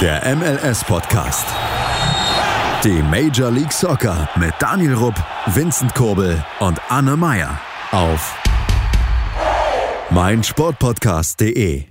[0.00, 1.44] Der MLS-Podcast.
[2.84, 5.16] Die Major League Soccer mit Daniel Rupp,
[5.46, 8.40] Vincent Kurbel und Anne Meyer auf
[10.10, 11.86] meinsportpodcast.de.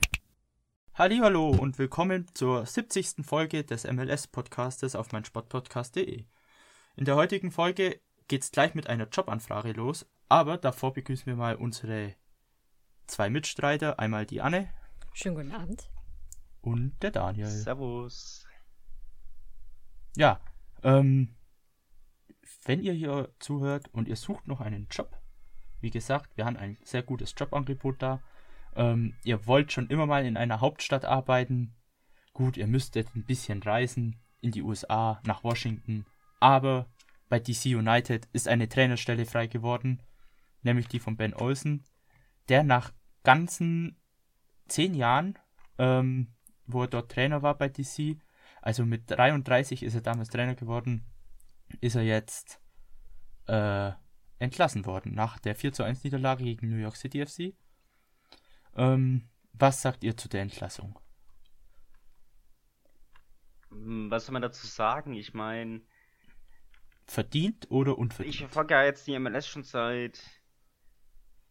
[0.94, 3.26] Hallo und willkommen zur 70.
[3.26, 6.24] Folge des MLS-Podcastes auf meinsportpodcast.de.
[6.96, 8.00] In der heutigen Folge
[8.30, 12.16] geht's gleich mit einer Jobanfrage los, aber davor begrüßen wir mal unsere
[13.06, 14.70] zwei Mitstreiter, einmal die Anne.
[15.12, 15.90] Schönen guten Abend.
[16.62, 17.48] Und der Daniel.
[17.48, 18.46] Servus.
[20.16, 20.40] Ja,
[20.84, 21.36] ähm,
[22.66, 25.18] wenn ihr hier zuhört und ihr sucht noch einen Job,
[25.80, 28.22] wie gesagt, wir haben ein sehr gutes Jobangebot da.
[28.76, 31.76] Ähm, ihr wollt schon immer mal in einer Hauptstadt arbeiten.
[32.34, 36.06] Gut, ihr müsstet ein bisschen reisen in die USA, nach Washington.
[36.40, 36.88] Aber
[37.30, 40.02] bei DC United ist eine Trainerstelle frei geworden,
[40.62, 41.84] nämlich die von Ben Olsen,
[42.50, 42.94] der nach
[43.24, 43.98] ganzen
[44.68, 45.38] zehn Jahren
[45.78, 46.34] ähm,
[46.68, 48.18] wo er dort Trainer war bei DC.
[48.62, 51.06] Also mit 33 ist er damals Trainer geworden,
[51.80, 52.62] ist er jetzt
[53.48, 53.92] äh,
[54.40, 57.56] entlassen worden nach der 4 zu 1 Niederlage gegen New York City FC.
[58.76, 61.00] Ähm, was sagt ihr zu der Entlassung?
[63.70, 65.14] Hm, was soll man dazu sagen?
[65.14, 65.82] Ich meine.
[67.06, 68.36] Verdient oder unverdient?
[68.36, 70.22] Ich verfolge ja jetzt die MLS schon seit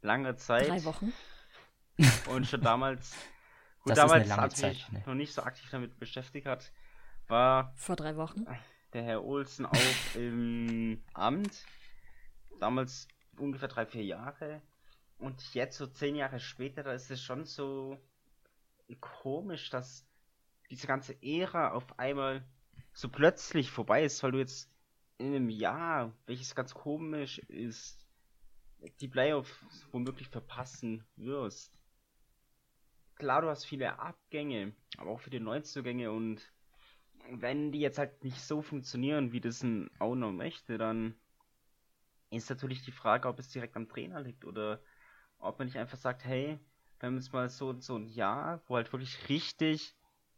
[0.02, 0.68] langer Zeit.
[0.68, 1.12] Drei Wochen.
[2.28, 3.16] Und schon damals
[3.86, 5.02] Gut, das damals, als Zeit, mich ne?
[5.06, 6.72] noch nicht so aktiv damit beschäftigt hat,
[7.28, 8.44] war vor drei Wochen
[8.92, 9.76] der Herr Olsen auch
[10.14, 11.64] im Amt.
[12.58, 14.62] Damals ungefähr drei, vier Jahre.
[15.18, 17.98] Und jetzt so zehn Jahre später, da ist es schon so
[19.00, 20.06] komisch, dass
[20.70, 22.44] diese ganze Ära auf einmal
[22.92, 24.70] so plötzlich vorbei ist, weil du jetzt
[25.18, 28.06] in einem Jahr, welches ganz komisch ist,
[29.00, 29.52] die Playoffs
[29.92, 31.78] womöglich verpassen wirst
[33.16, 36.52] klar, du hast viele Abgänge, aber auch viele Neuzugänge und
[37.30, 41.14] wenn die jetzt halt nicht so funktionieren, wie das ein Owner möchte, dann
[42.30, 44.80] ist natürlich die Frage, ob es direkt am Trainer liegt oder
[45.38, 46.58] ob man nicht einfach sagt, hey,
[46.98, 49.94] wir haben jetzt mal so, so ein Jahr, wo halt wirklich richtig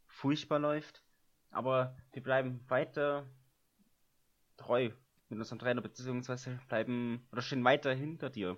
[0.07, 1.03] furchtbar läuft,
[1.51, 3.25] aber wir bleiben weiter
[4.57, 4.91] treu
[5.29, 8.57] mit unserem Trainer, beziehungsweise bleiben oder stehen weiter hinter dir.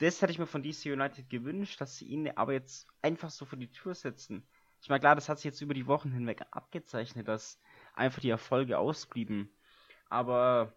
[0.00, 3.44] Das hätte ich mir von DC United gewünscht, dass sie ihn aber jetzt einfach so
[3.44, 4.42] vor die Tür setzen.
[4.80, 7.60] Ich meine, klar, das hat sich jetzt über die Wochen hinweg abgezeichnet, dass
[7.92, 9.50] einfach die Erfolge ausblieben.
[10.08, 10.72] Aber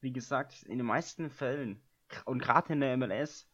[0.00, 1.80] wie gesagt, in den meisten Fällen
[2.24, 3.48] und gerade in der MLS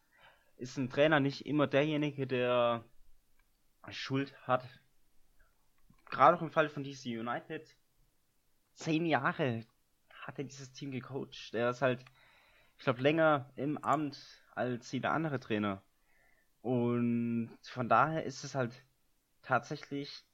[0.57, 2.83] ist ein Trainer nicht immer derjenige, der
[3.89, 4.67] Schuld hat.
[6.09, 7.75] Gerade auch im Fall von DC United.
[8.73, 9.67] Zehn Jahre
[10.23, 11.53] hat er dieses Team gecoacht.
[11.53, 12.03] Der ist halt,
[12.77, 14.17] ich glaube, länger im Amt
[14.59, 15.81] als jeder andere Trainer.
[16.61, 18.73] Und von daher ist es halt
[19.41, 20.25] tatsächlich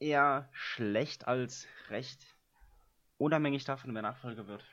[0.00, 2.26] eher schlecht als recht.
[3.16, 4.64] Unabhängig davon, wer Nachfolger wird.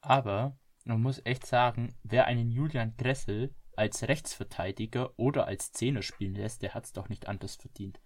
[0.00, 6.34] Aber man muss echt sagen, wer einen Julian Gressel als Rechtsverteidiger oder als Zehner spielen
[6.34, 8.00] lässt, der hat es doch nicht anders verdient.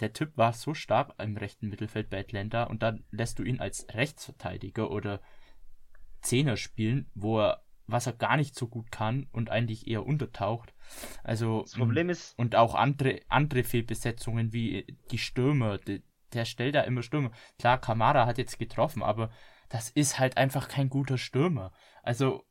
[0.00, 3.60] Der Typ war so stark im rechten Mittelfeld bei Atlanta und dann lässt du ihn
[3.60, 5.20] als Rechtsverteidiger oder
[6.24, 10.74] Zehner spielen, wo er was er gar nicht so gut kann und eigentlich eher untertaucht.
[11.22, 16.02] Also das Problem ist und auch andere andere Fehlbesetzungen wie die Stürmer, die,
[16.32, 17.30] der stellt da immer Stürmer.
[17.58, 19.30] Klar, Kamara hat jetzt getroffen, aber
[19.68, 21.72] das ist halt einfach kein guter Stürmer.
[22.02, 22.44] Also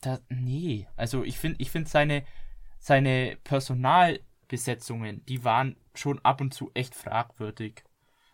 [0.00, 2.24] da, nee, also ich finde ich finde seine
[2.78, 7.82] seine Personalbesetzungen, die waren schon ab und zu echt fragwürdig.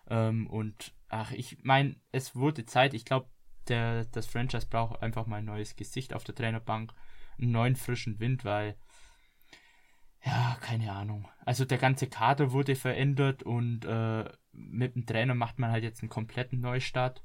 [0.08, 3.30] Ähm, und ach, ich meine, es wurde Zeit, ich glaube,
[3.68, 6.92] der, das Franchise braucht einfach mal ein neues Gesicht auf der Trainerbank,
[7.38, 8.76] einen neuen frischen Wind, weil
[10.24, 11.28] ja, keine Ahnung.
[11.44, 16.02] Also der ganze Kader wurde verändert und äh, mit dem Trainer macht man halt jetzt
[16.02, 17.22] einen kompletten Neustart.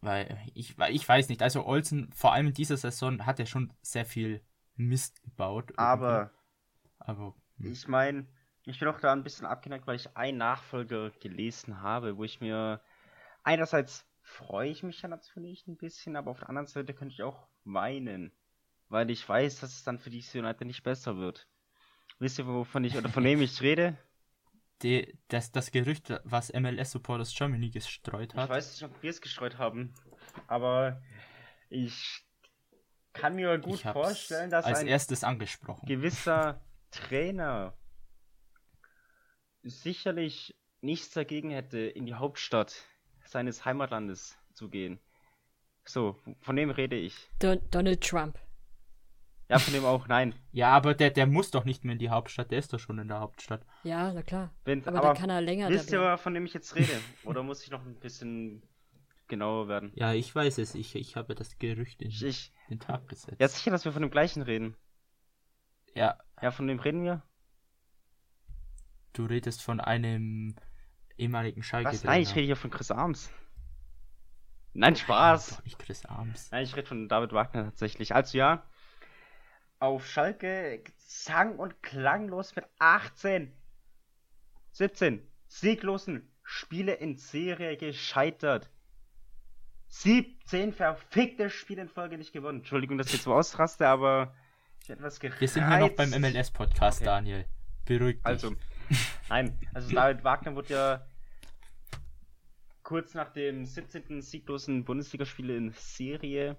[0.00, 3.72] Weil ich, ich weiß nicht, also Olsen, vor allem in dieser Saison, hat er schon
[3.82, 4.42] sehr viel
[4.74, 5.72] Mist gebaut.
[5.76, 6.32] Aber,
[6.98, 7.70] aber hm.
[7.70, 8.26] ich meine,
[8.64, 12.40] ich bin auch da ein bisschen abgeneigt, weil ich einen Nachfolger gelesen habe, wo ich
[12.40, 12.80] mir
[13.42, 17.22] einerseits freue ich mich ja natürlich ein bisschen, aber auf der anderen Seite könnte ich
[17.22, 18.32] auch weinen,
[18.88, 21.46] weil ich weiß, dass es dann für die United nicht besser wird.
[22.18, 23.96] Wisst ihr, wovon ich oder von wem ich rede?
[24.82, 28.46] Die, das, das Gerücht, was MLS Supporters Germany gestreut hat.
[28.46, 29.94] Ich weiß nicht, ob wir es gestreut haben,
[30.48, 31.00] aber
[31.68, 32.26] ich
[33.12, 35.86] kann mir gut vorstellen, dass als ein erstes angesprochen.
[35.86, 37.78] gewisser Trainer
[39.62, 42.74] sicherlich nichts dagegen hätte, in die Hauptstadt
[43.24, 44.98] seines Heimatlandes zu gehen.
[45.84, 47.28] So, von dem rede ich.
[47.40, 48.38] Don Donald Trump.
[49.48, 50.34] Ja, von dem auch, nein.
[50.52, 52.98] Ja, aber der, der muss doch nicht mehr in die Hauptstadt, der ist doch schon
[52.98, 53.66] in der Hauptstadt.
[53.82, 54.50] Ja, na klar.
[54.64, 56.18] Wenn, Aber, aber dann kann er länger da wisst ihr, bleiben.
[56.18, 56.92] von dem ich jetzt rede?
[57.24, 58.62] Oder muss ich noch ein bisschen
[59.28, 59.92] genauer werden?
[59.94, 63.40] Ja, ich weiß es, ich, ich habe das Gerücht in ich, den Tag gesetzt.
[63.40, 64.76] ja, sicher, dass wir von dem gleichen reden.
[65.94, 67.22] Ja, Ja, von dem reden wir?
[69.14, 70.54] du redest von einem
[71.22, 72.04] ehemaligen schalke Was?
[72.04, 73.30] Nein, ich rede hier von Chris Arms.
[74.74, 75.56] Nein, Spaß.
[75.56, 76.50] Doch nicht Chris Arms.
[76.50, 78.14] Nein, ich rede von David Wagner tatsächlich.
[78.14, 78.64] Also ja,
[79.78, 83.52] auf Schalke sang- und klanglos mit 18,
[84.72, 88.70] 17 sieglosen Spiele in Serie gescheitert.
[89.88, 92.58] 17 verfickte Spiele in Folge nicht gewonnen.
[92.58, 94.34] Entschuldigung, dass ich jetzt so ausraste, aber
[94.82, 95.40] ich etwas gereizt.
[95.40, 97.04] Wir sind hier noch beim MLS-Podcast, Okay.
[97.04, 97.44] Daniel.
[97.84, 98.26] Beruhig dich.
[98.26, 98.54] Also,
[99.28, 101.06] nein, also David Wagner wurde ja
[102.92, 104.20] kurz nach dem 17.
[104.20, 106.58] sieglosen Bundesligaspiel in Serie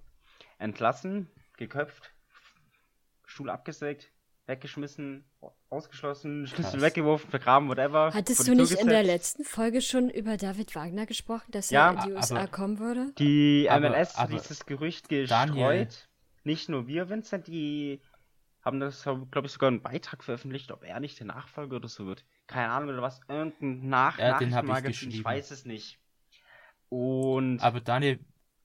[0.58, 2.12] entlassen, geköpft,
[3.24, 4.10] Stuhl abgesägt,
[4.48, 5.26] weggeschmissen,
[5.70, 6.82] ausgeschlossen, Schlüssel Krass.
[6.82, 8.12] weggeworfen, vergraben, whatever.
[8.16, 12.04] Hattest du nicht in der letzten Folge schon über David Wagner gesprochen, dass Ja, er
[12.04, 13.14] in die USA kommen würde?
[13.20, 15.28] Die Aber- MLS hat dieses Gerücht Daniel-
[15.86, 16.10] gestreut.
[16.44, 18.02] Nicht nur wir, Vincent, die
[18.64, 22.08] haben das, glaube ich, sogar einen Beitrag veröffentlicht, ob er nicht der Nachfolger oder so
[22.08, 22.26] wird.
[22.48, 23.22] Keine Ahnung oder was.
[23.30, 26.00] Irgendein Nach Ja, den hab ich ich weiß es nicht.
[26.94, 28.24] Und Aber Daniel,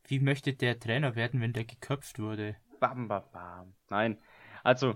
[0.08, 2.56] wie möchte der Trainer werden, wenn der geköpft wurde?
[2.80, 3.75] bam, bam, bam.
[3.88, 4.19] Nein.
[4.64, 4.94] Also,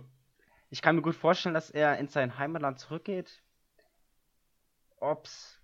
[0.70, 3.42] ich kann mir gut vorstellen, dass er in sein Heimatland zurückgeht.
[5.00, 5.60] Ob's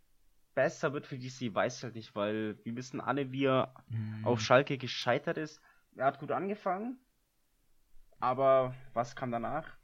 [0.54, 3.98] besser wird für DC, weiß ich halt nicht, weil wir wissen alle, wie er Hm,
[4.22, 5.60] auf Schalke gescheitert ist.
[5.96, 6.98] Er hat gut angefangen,
[8.20, 9.76] aber was kam danach?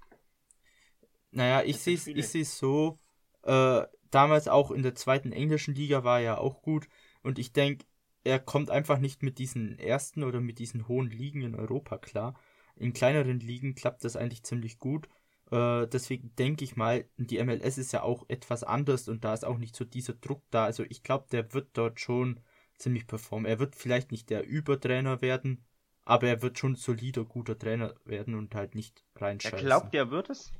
[1.30, 2.98] Naja, ich sehe es so.
[3.42, 6.86] Äh, damals auch in der zweiten englischen Liga war er auch gut.
[7.24, 7.86] Und ich denke,
[8.24, 12.34] er kommt einfach nicht mit diesen ersten oder mit diesen hohen Ligen in Europa klar.
[12.76, 15.08] In kleineren Ligen klappt das eigentlich ziemlich gut.
[15.50, 19.44] Äh, deswegen denke ich mal, die MLS ist ja auch etwas anders und da ist
[19.44, 20.66] auch nicht so dieser Druck da.
[20.66, 22.40] Also ich glaube, der wird dort schon
[22.78, 23.46] ziemlich performen.
[23.50, 25.64] Er wird vielleicht nicht der Übertrainer werden,
[26.04, 29.04] aber er wird schon solider, guter Trainer werden und halt nicht
[29.44, 29.52] Er reinscheißen.
[29.52, 30.52] glaubt, er wird es?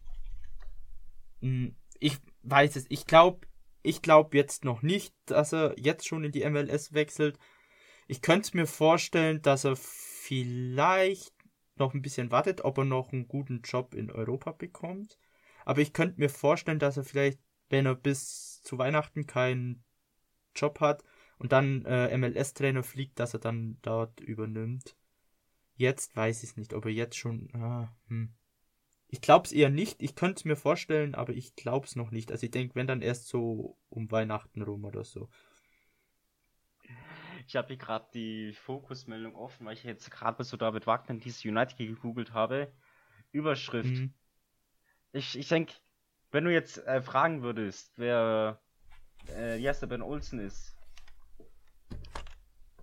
[1.41, 2.87] Hm, Ich weiß es.
[2.89, 3.47] Ich glaube,
[3.85, 7.39] ich glaube jetzt noch nicht, dass er jetzt schon in die MLS wechselt.
[8.09, 11.35] Ich könnte mir vorstellen, dass er vielleicht
[11.77, 15.19] noch ein bisschen wartet, ob er noch einen guten Job in Europa bekommt.
[15.67, 17.39] Aber ich könnte mir vorstellen, dass er vielleicht,
[17.69, 19.85] wenn er bis zu Weihnachten keinen
[20.57, 21.05] Job hat
[21.39, 24.97] und dann äh, MLS-Trainer fliegt, dass er dann dort übernimmt.
[25.77, 27.51] Jetzt weiß ich es nicht, ob er jetzt schon.
[27.55, 28.35] Ah, hm.
[29.15, 30.03] Ich glaube es eher nicht.
[30.03, 32.33] Ich könnte es mir vorstellen, aber ich glaube es noch nicht.
[32.33, 35.29] Also ich denke, wenn dann erst so um Weihnachten rum oder so.
[37.47, 41.15] Ich habe hier gerade die Fokusmeldung offen, weil ich jetzt gerade bei so David Wagner
[41.15, 42.73] dieses United gegoogelt habe.
[43.31, 43.89] Überschrift.
[43.89, 44.15] Mhm.
[45.13, 45.75] Ich, ich denke,
[46.33, 48.61] wenn du jetzt äh, fragen würdest, wer
[49.29, 50.77] äh, der Ben Olsen ist,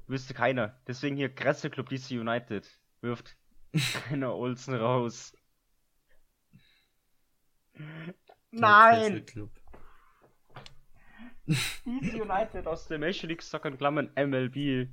[0.07, 0.79] wüsste keiner.
[0.87, 3.35] Deswegen hier Kresse Club DC United wirft
[4.07, 5.33] Trainer Olsen raus.
[8.51, 9.25] Nein!
[11.47, 14.89] DC United aus der Major League Soccer in Klammern MLB.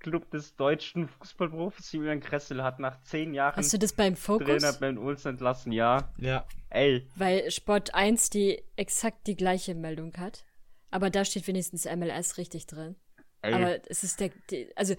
[0.00, 4.60] Club des deutschen Fußballprofis Julian Kressel hat nach zehn Jahren Hast du das beim Trainer
[4.60, 4.78] Fokus?
[4.78, 6.10] Ben Olsen entlassen, ja.
[6.16, 6.46] Ja.
[6.70, 10.44] Ey, Weil Sport 1 die exakt die gleiche Meldung hat.
[10.90, 12.96] Aber da steht wenigstens MLS richtig drin.
[13.42, 13.52] ey.
[13.52, 14.94] Aber es ist der, die, also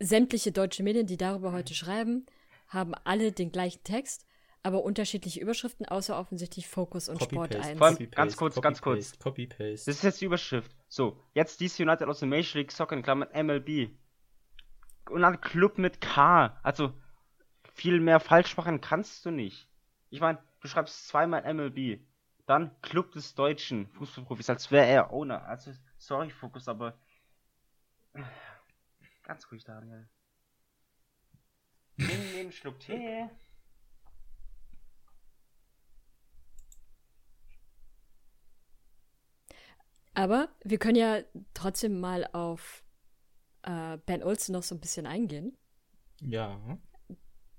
[0.00, 2.26] sämtliche deutsche Medien, die darüber heute schreiben,
[2.68, 4.25] haben alle den gleichen Text,
[4.66, 7.78] aber unterschiedliche Überschriften, außer offensichtlich Fokus und Sport Copy-Paste, 1.
[7.78, 9.18] Vor allem- Copy-Paste, ganz kurz, ganz kurz.
[9.18, 9.86] Copy-Paste, Copy-Paste.
[9.90, 10.76] Das ist jetzt die Überschrift.
[10.88, 13.90] So, jetzt DC United aus der Major League Soccer in Klammern MLB.
[15.08, 16.58] Und dann Club mit K.
[16.64, 16.92] Also,
[17.74, 19.68] viel mehr falsch machen kannst du nicht.
[20.10, 22.00] Ich meine, du schreibst zweimal MLB.
[22.46, 25.44] Dann Club des deutschen Fußballprofis, als wäre er Owner.
[25.46, 26.98] Also, sorry, Fokus, aber.
[29.24, 30.08] Ganz ruhig, Daniel.
[31.96, 33.28] Nimm, nimm einen Schluck Tee.
[40.16, 41.20] Aber wir können ja
[41.52, 42.82] trotzdem mal auf
[43.62, 45.58] äh, Ben Olsen noch so ein bisschen eingehen.
[46.22, 46.58] Ja.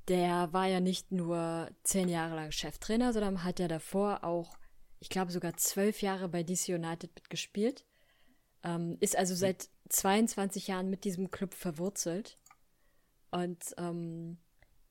[0.08, 4.58] Der war ja nicht nur zehn Jahre lang Cheftrainer, sondern hat ja davor auch,
[5.00, 7.86] ich glaube, sogar zwölf Jahre bei DC United mitgespielt.
[8.64, 12.40] Ähm, ist also seit 22 Jahren mit diesem Club verwurzelt.
[13.30, 14.40] Und ähm,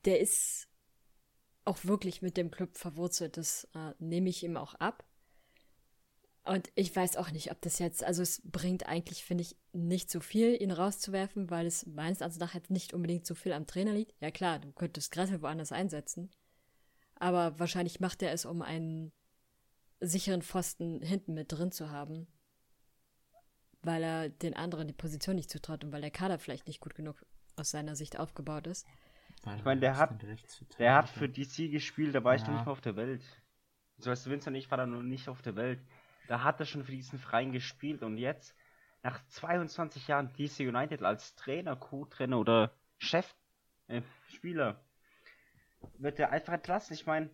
[0.05, 0.69] der ist
[1.65, 3.35] auch wirklich mit dem Club verwurzelt.
[3.35, 5.03] Das äh, nehme ich ihm auch ab.
[6.47, 10.09] Und ich weiß auch nicht, ob das jetzt, also es bringt eigentlich, finde ich, nicht
[10.09, 13.67] so viel, ihn rauszuwerfen, weil es meines Erachtens nach jetzt nicht unbedingt so viel am
[13.67, 14.13] Trainer liegt.
[14.21, 16.31] Ja klar, du könntest Gressel woanders einsetzen.
[17.15, 19.11] Aber wahrscheinlich macht er es, um einen
[19.99, 22.27] sicheren Pfosten hinten mit drin zu haben.
[23.81, 26.95] Weil er den anderen die Position nicht zutraut und weil der Kader vielleicht nicht gut
[26.95, 27.25] genug
[27.57, 28.87] aus seiner Sicht aufgebaut ist.
[29.57, 30.23] Ich meine, der hat,
[30.79, 33.21] der hat für DC gespielt, da war ich noch nicht mal auf der Welt.
[33.97, 35.81] So weißt du, Vincent und ich war da noch nicht auf der Welt.
[36.27, 38.55] Da hat er schon für diesen Verein gespielt und jetzt,
[39.03, 43.35] nach 22 Jahren DC United als Trainer, Co-Trainer oder Chef,
[43.87, 44.01] äh,
[44.33, 44.83] Spieler,
[45.97, 46.93] wird er einfach entlassen.
[46.93, 47.29] Ich meine,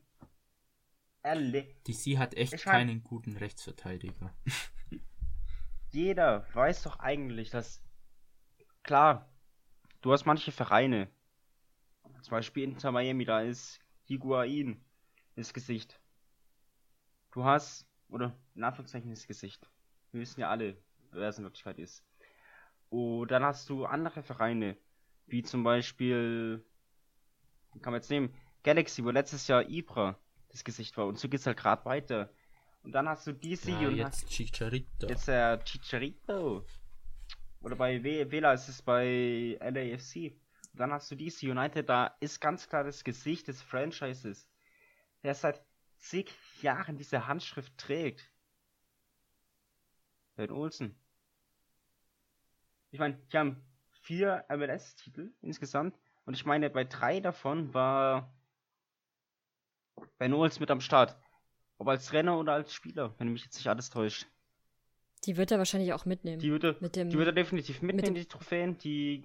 [1.23, 4.33] DC hat echt ich mein, keinen guten Rechtsverteidiger.
[5.93, 7.81] jeder weiß doch eigentlich, dass,
[8.83, 9.29] klar,
[10.01, 11.09] du hast manche Vereine,
[12.21, 14.83] zum Beispiel Inter Miami, da ist Higuain
[15.35, 15.99] das Gesicht.
[17.31, 19.67] Du hast, oder in Anführungszeichen das Gesicht.
[20.11, 20.77] Wir wissen ja alle,
[21.11, 22.03] wer es in Wirklichkeit ist.
[22.89, 24.77] Und dann hast du andere Vereine,
[25.25, 26.63] wie zum Beispiel,
[27.81, 30.17] kann man jetzt nehmen, Galaxy, wo letztes Jahr Ibra
[30.49, 31.07] das Gesicht war.
[31.07, 32.29] Und so geht's halt gerade weiter.
[32.83, 35.07] Und dann hast du DC ja, und jetzt Chicharito.
[35.07, 36.65] Jetzt der Chicharito.
[37.61, 40.35] Oder bei Vela ist es bei LAFC.
[40.73, 44.47] Und dann hast du DC United, da ist ganz klar das Gesicht des Franchises,
[45.23, 45.63] der seit
[46.03, 46.31] zig
[46.61, 48.29] Jahren diese Handschrift trägt.
[50.35, 50.95] Ben Olsen.
[52.91, 53.63] Ich meine, die haben
[54.01, 55.97] vier MLS-Titel insgesamt.
[56.25, 58.33] Und ich meine, bei drei davon war
[60.17, 61.17] Ben Olsen mit am Start.
[61.77, 64.27] Ob als Trainer oder als Spieler, wenn mich jetzt nicht alles täuscht.
[65.25, 66.39] Die wird er wahrscheinlich auch mitnehmen.
[66.39, 69.23] Die wird er, mit dem, die wird er definitiv mitnehmen, mit die Trophäen, die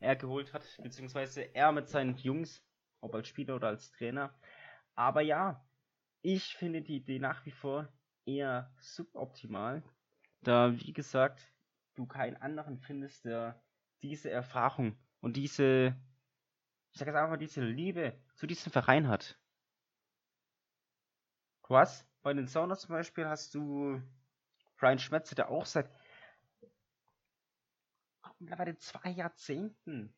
[0.00, 2.62] er geholt hat, beziehungsweise er mit seinen Jungs,
[3.00, 4.34] ob als Spieler oder als Trainer.
[4.98, 5.64] Aber ja,
[6.22, 7.88] ich finde die Idee nach wie vor
[8.26, 9.84] eher suboptimal,
[10.40, 11.52] da, wie gesagt,
[11.94, 13.62] du keinen anderen findest, der
[14.02, 15.96] diese Erfahrung und diese,
[16.90, 19.38] ich sage jetzt einfach mal, diese Liebe zu diesem Verein hat.
[21.68, 24.02] Du hast bei den Sounders zum Beispiel hast du
[24.78, 25.88] Brian Schmetzer, der auch seit
[28.40, 30.12] mittlerweile zwei Jahrzehnten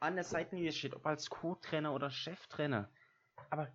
[0.00, 2.90] an der Seitenlinie steht, ob als Co-Trainer oder Cheftrainer.
[3.50, 3.70] Aber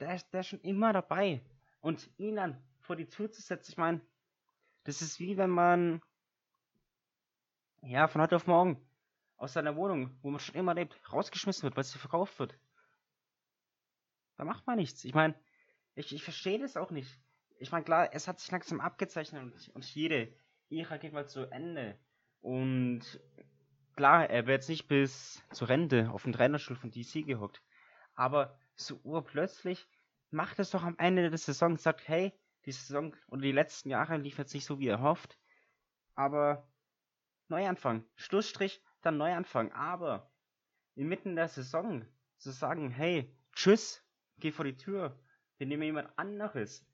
[0.00, 1.42] der, der ist schon immer dabei.
[1.80, 4.00] Und ihn dann vor die Tür zu setzen, ich meine,
[4.84, 6.00] das ist wie wenn man
[7.82, 8.80] ja von heute auf morgen
[9.36, 12.56] aus seiner Wohnung, wo man schon immer lebt, rausgeschmissen wird, weil sie verkauft wird.
[14.36, 15.04] Da macht man nichts.
[15.04, 15.34] Ich meine,
[15.94, 17.18] ich, ich verstehe das auch nicht.
[17.58, 20.32] Ich meine, klar, es hat sich langsam abgezeichnet und, und jede
[20.70, 21.98] Ära geht mal zu Ende.
[22.40, 23.20] Und
[23.94, 27.62] klar, er wird jetzt nicht bis zur Rente auf den Trainerstuhl von DC gehockt.
[28.14, 29.88] Aber so urplötzlich
[30.30, 32.32] macht es doch am Ende der Saison, sagt, hey,
[32.64, 35.38] die Saison oder die letzten Jahre lief jetzt nicht so wie er hofft.
[36.14, 36.68] Aber
[37.48, 39.72] Neuanfang, Schlussstrich, dann Neuanfang.
[39.72, 40.30] Aber
[40.94, 42.06] inmitten der Saison
[42.38, 44.02] zu sagen, hey, tschüss,
[44.38, 45.18] geh vor die Tür,
[45.58, 46.86] wir nehmen jemand anderes.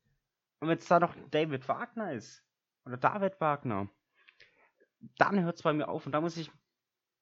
[0.60, 2.44] Und wenn es da noch David Wagner ist,
[2.88, 3.88] oder David Wagner,
[5.18, 6.06] dann hört es bei mir auf.
[6.06, 6.50] Und da muss ich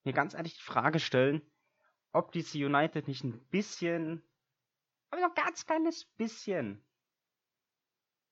[0.04, 1.42] mir ganz ehrlich die Frage stellen,
[2.12, 4.22] ob diese United nicht ein bisschen,
[5.10, 6.82] aber noch ganz kleines bisschen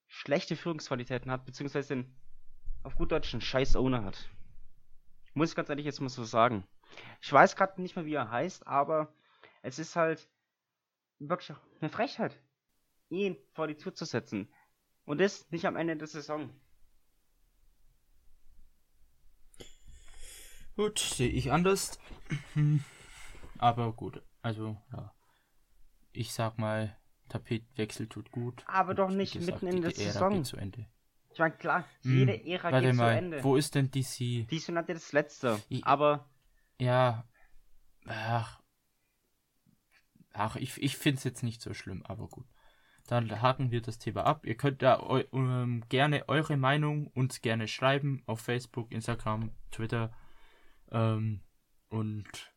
[0.06, 2.04] schlechte Führungsqualitäten hat, beziehungsweise
[2.82, 4.30] auf gut Deutsch einen scheiß Owner hat.
[5.34, 6.66] Muss ich ganz ehrlich jetzt mal so sagen.
[7.20, 9.12] Ich weiß gerade nicht mehr, wie er heißt, aber
[9.62, 10.28] es ist halt
[11.18, 12.38] wirklich eine Frechheit,
[13.08, 14.52] ihn vor die Tür zu setzen.
[15.04, 16.50] Und das nicht am Ende der Saison.
[20.76, 21.98] Gut, sehe ich anders.
[23.58, 25.14] Aber gut, also ja.
[26.14, 26.96] Ich sag mal,
[27.28, 28.64] Tapetenwechsel tut gut.
[28.66, 30.44] Aber doch nicht gesagt, mitten in der Saison.
[30.44, 30.86] zu Ende.
[31.32, 33.44] Ich meine, klar, hm, jede hm, Ära geht mal, zu Ende.
[33.44, 34.48] Wo ist denn DC?
[34.48, 35.60] DC hat ja das letzte.
[35.68, 36.28] Ich, aber.
[36.78, 37.24] Ja.
[38.06, 38.60] Ach.
[40.32, 42.46] Ach, ich, ich finde es jetzt nicht so schlimm, aber gut.
[43.06, 44.46] Dann haken wir das Thema ab.
[44.46, 50.12] Ihr könnt da eu, ähm, gerne eure Meinung uns gerne schreiben auf Facebook, Instagram, Twitter.
[50.90, 51.40] Ähm,
[51.88, 52.54] und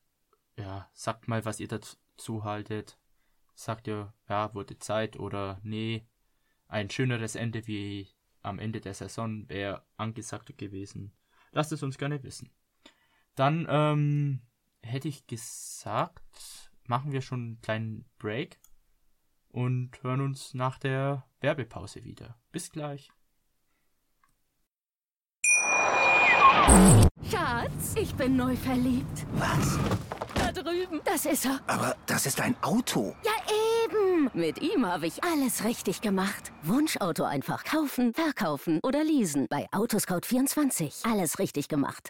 [0.56, 2.98] ja, sagt mal, was ihr dazu haltet.
[3.58, 6.08] Sagt ihr, ja, wurde Zeit oder nee,
[6.68, 8.08] ein schöneres Ende wie
[8.44, 11.12] am Ende der Saison wäre angesagt gewesen.
[11.54, 12.52] Lasst es uns gerne wissen.
[13.34, 14.42] Dann ähm,
[14.84, 18.60] hätte ich gesagt, machen wir schon einen kleinen Break
[19.48, 22.38] und hören uns nach der Werbepause wieder.
[22.52, 23.10] Bis gleich.
[27.32, 29.26] Schatz, ich bin neu verliebt.
[29.34, 29.80] Was?
[30.68, 31.00] Drüben.
[31.06, 31.62] Das ist er.
[31.68, 33.16] Aber das ist ein Auto.
[33.24, 33.32] Ja,
[33.86, 34.30] eben.
[34.34, 36.52] Mit ihm habe ich alles richtig gemacht.
[36.62, 39.48] Wunschauto einfach kaufen, verkaufen oder leasen.
[39.50, 41.10] Bei Autoscout24.
[41.10, 42.10] Alles richtig gemacht.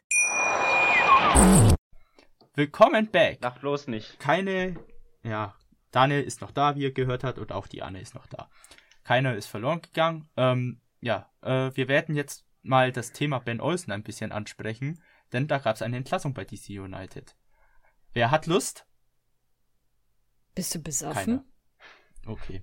[2.55, 3.37] Willkommen back.
[3.41, 4.19] Lach bloß nicht.
[4.19, 4.75] Keine,
[5.21, 5.53] ja,
[5.91, 8.49] Daniel ist noch da, wie ihr gehört habt, und auch die Anne ist noch da.
[9.03, 10.29] Keiner ist verloren gegangen.
[10.35, 15.47] Ähm, ja, äh, wir werden jetzt mal das Thema Ben Olsen ein bisschen ansprechen, denn
[15.47, 17.35] da gab es eine Entlassung bei DC United.
[18.13, 18.85] Wer hat Lust?
[20.55, 21.13] Bist du besoffen?
[21.13, 21.45] Keiner.
[22.25, 22.61] Okay.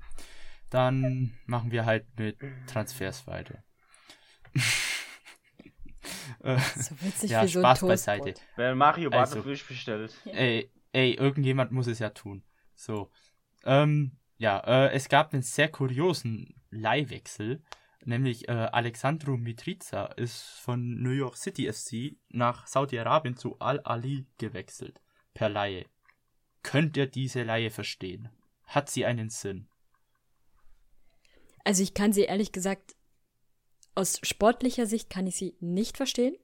[0.70, 3.62] Dann machen wir halt mit Transfers weiter.
[6.40, 7.88] Äh, So witzig ja, wie so ein Spaß Toastbrot.
[7.88, 8.34] beiseite.
[8.56, 9.42] Wer Mario Bart Also.
[9.42, 10.14] frisch bestellt.
[10.26, 12.44] Ey, ey, irgendjemand muss es ja tun.
[12.74, 13.10] So.
[13.64, 17.62] Ähm, ja, äh, es gab einen sehr kuriosen Leihwechsel.
[18.04, 25.00] Nämlich äh, Alexandru Mitriza ist von New York City FC nach Saudi-Arabien zu Al-Ali gewechselt.
[25.34, 25.86] Per Leihe.
[26.62, 28.28] Könnt ihr diese Leihe verstehen?
[28.64, 29.68] Hat sie einen Sinn?
[31.64, 32.94] Also ich kann sie ehrlich gesagt,
[33.94, 36.36] aus sportlicher Sicht kann ich sie nicht verstehen.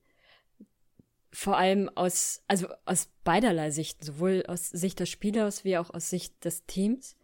[1.32, 6.11] Vor allem aus, also aus beiderlei Sichten, sowohl aus Sicht des Spielers wie auch aus
[6.11, 7.16] Sicht des Teams.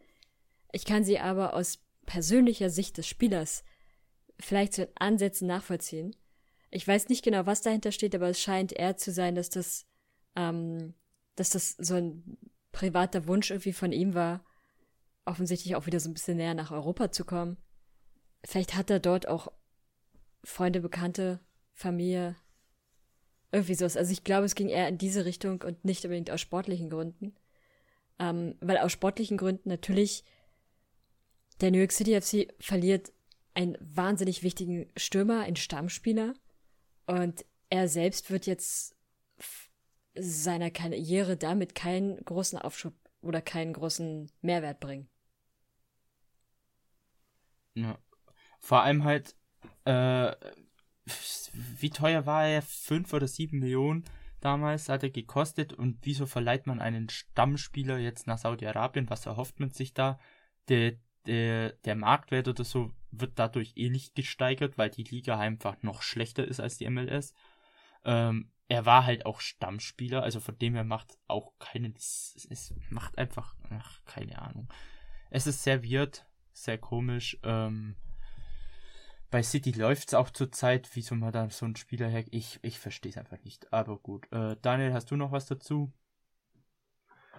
[0.73, 3.65] Ich kann sie aber aus persönlicher Sicht des Spielers
[4.39, 6.15] vielleicht zu Ansätzen nachvollziehen.
[6.71, 9.87] Ich weiß nicht genau, was dahinter steht, aber es scheint eher zu sein, dass das,
[10.37, 10.95] ähm,
[11.37, 12.39] dass das so ein
[12.73, 14.45] privater Wunsch irgendwie von ihm war,
[15.25, 17.57] offensichtlich auch wieder so ein bisschen näher nach Europa zu kommen.
[18.45, 19.53] Vielleicht hat er dort auch
[20.45, 21.41] Freunde, Bekannte,
[21.73, 22.37] Familie,
[23.53, 23.97] irgendwie sowas.
[23.97, 27.35] Also ich glaube, es ging eher in diese Richtung und nicht unbedingt aus sportlichen Gründen.
[28.19, 30.25] Ähm, weil aus sportlichen Gründen natürlich
[31.61, 33.13] der New York City FC verliert
[33.55, 36.35] einen wahnsinnig wichtigen Stürmer, einen Stammspieler.
[37.07, 38.96] Und er selbst wird jetzt
[40.19, 45.09] seiner Karriere damit keinen großen Aufschub oder keinen großen Mehrwert bringen.
[47.75, 47.99] Ja.
[48.59, 49.37] Vor allem halt,
[49.85, 50.35] äh,
[51.53, 52.63] wie teuer war er?
[52.63, 54.05] Fünf oder sieben Millionen
[54.47, 59.11] damals hat er gekostet und wieso verleiht man einen Stammspieler jetzt nach Saudi-Arabien?
[59.11, 60.21] Was erhofft man sich da?
[60.69, 60.93] Der,
[61.27, 66.03] der, der Marktwert oder so wird dadurch eh nicht gesteigert, weil die Liga einfach noch
[66.03, 67.35] schlechter ist als die MLS.
[68.05, 73.17] Ähm, er war halt auch Stammspieler, also von dem her macht auch keinen, es, macht
[73.19, 74.69] einfach, ach, keine Ahnung.
[75.31, 77.39] Es ist sehr weird, sehr komisch.
[77.43, 77.97] Ähm,
[79.31, 82.25] bei City läuft es auch zur Zeit, wieso man da so einen Spieler her.
[82.31, 83.73] Ich, ich verstehe es einfach nicht.
[83.73, 84.31] Aber gut.
[84.33, 85.93] Äh, Daniel, hast du noch was dazu?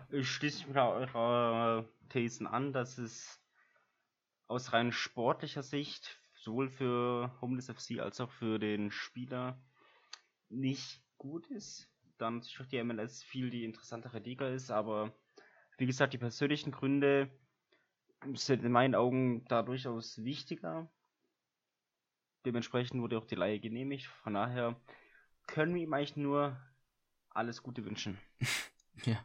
[0.10, 3.42] Ich schließe mich eurer Thesen an, dass es
[4.48, 9.60] aus rein sportlicher Sicht sowohl für Homeless FC als auch für den Spieler
[10.50, 11.90] nicht gut ist.
[12.18, 15.14] Da natürlich die MLS viel die interessantere Liga ist, aber
[15.78, 17.30] wie gesagt, die persönlichen Gründe
[18.34, 20.90] sind in meinen Augen da durchaus wichtiger.
[22.46, 24.06] Dementsprechend wurde auch die Leihe genehmigt.
[24.06, 24.80] Von daher
[25.46, 26.58] können wir ihm eigentlich nur
[27.30, 28.18] alles Gute wünschen.
[29.06, 29.24] Ja.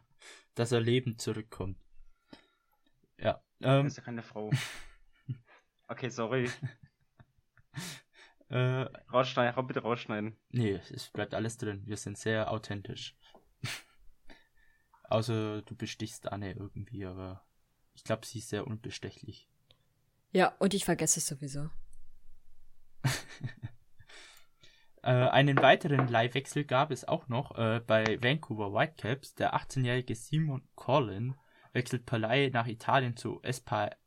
[0.53, 1.79] Dass er lebend zurückkommt.
[3.17, 3.41] Ja.
[3.59, 4.51] Ähm, ist ja keine Frau.
[5.87, 6.47] Okay, sorry.
[8.53, 10.37] äh, Rausschneiden, bitte rausschneiden.
[10.49, 11.81] nee, es bleibt alles drin.
[11.87, 13.17] Wir sind sehr authentisch.
[15.03, 17.43] Außer du bestichst Anne irgendwie, aber
[17.95, 19.49] ich glaube, sie ist sehr unbestechlich.
[20.31, 21.69] Ja, und ich vergesse es sowieso.
[25.05, 29.35] Äh, einen weiteren Leihwechsel gab es auch noch äh, bei Vancouver Whitecaps.
[29.35, 31.35] Der 18-jährige Simon Collin
[31.73, 33.97] wechselt per Leihe nach Italien zu SPAL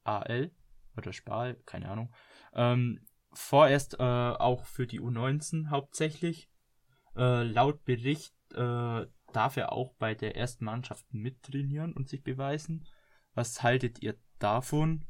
[0.96, 2.14] oder Spal, keine Ahnung.
[2.54, 3.06] Ähm,
[3.38, 6.49] vorerst äh, auch für die U19 hauptsächlich.
[7.16, 12.87] Äh, laut Bericht äh, darf er auch bei der ersten Mannschaft mittrainieren und sich beweisen.
[13.35, 15.05] Was haltet ihr davon?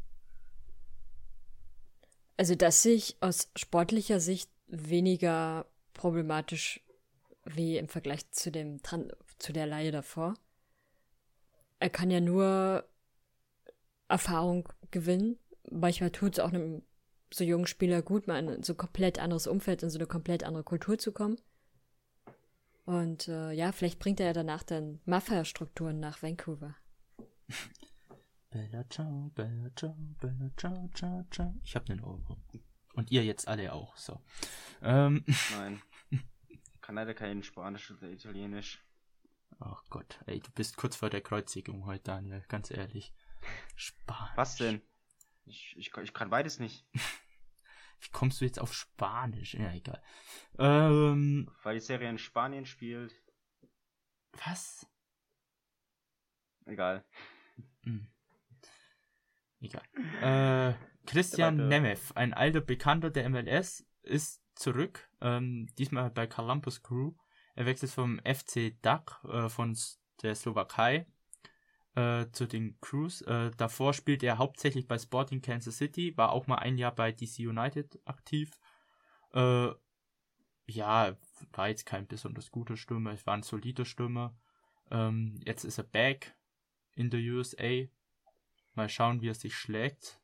[2.37, 6.81] Also das sehe ich aus sportlicher Sicht weniger problematisch
[7.45, 10.35] wie im Vergleich zu dem Tran zu der Leihe davor.
[11.79, 12.89] Er kann ja nur
[14.09, 15.39] Erfahrung gewinnen.
[15.71, 16.83] Manchmal tut es auch einem
[17.33, 20.45] so jungen Spieler gut, mal in so ein komplett anderes Umfeld, in so eine komplett
[20.45, 21.39] andere Kultur zu kommen.
[22.85, 26.77] Und äh, ja, vielleicht bringt er ja danach dann Mafia-Strukturen nach Vancouver.
[28.51, 31.55] Bella ciao, Bella ciao, Bella ciao, ciao, ciao.
[31.65, 32.41] Ich hab einen Ohrwurm.
[32.95, 34.21] Und ihr jetzt alle auch, so.
[34.83, 35.83] Ähm, Nein.
[36.81, 38.83] Kann leider kein Spanisch oder Italienisch.
[39.59, 43.13] ach Gott, ey, du bist kurz vor der Kreuzigung heute, Daniel, ganz ehrlich.
[43.75, 44.37] Spanisch.
[44.37, 44.81] Was denn?
[45.47, 46.87] Ich, ich, ich kann beides nicht.
[48.01, 49.55] Wie kommst du jetzt auf Spanisch?
[49.55, 50.03] Ja, egal.
[50.59, 53.15] Ähm, Weil die Serie in Spanien spielt.
[54.45, 54.87] was?
[56.67, 57.05] Egal.
[57.85, 58.09] Hm.
[59.61, 59.83] Egal.
[60.21, 60.75] Äh,
[61.07, 61.69] Christian.
[61.69, 65.09] Nemeth, ein alter Bekannter der MLS, ist zurück.
[65.21, 67.15] Ähm, diesmal bei Columbus Crew.
[67.55, 69.77] Er wechselt vom FC DAC äh, von
[70.23, 71.07] der Slowakei.
[71.97, 73.23] Äh, zu den Crews.
[73.23, 77.11] Äh, davor spielt er hauptsächlich bei Sporting Kansas City, war auch mal ein Jahr bei
[77.11, 78.61] DC United aktiv.
[79.33, 79.71] Äh,
[80.67, 81.17] ja,
[81.53, 84.37] war jetzt kein besonders guter Stürmer, es war ein solider Stürmer.
[84.91, 86.37] Ähm, jetzt ist er back
[86.95, 87.87] in the USA.
[88.75, 90.21] Mal schauen, wie er sich schlägt.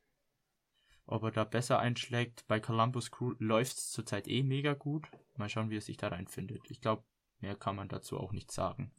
[1.06, 2.46] Ob er da besser einschlägt.
[2.46, 5.08] Bei Columbus Crew läuft es zurzeit eh mega gut.
[5.36, 6.62] Mal schauen, wie er sich da reinfindet.
[6.70, 7.02] Ich glaube,
[7.40, 8.92] mehr kann man dazu auch nicht sagen.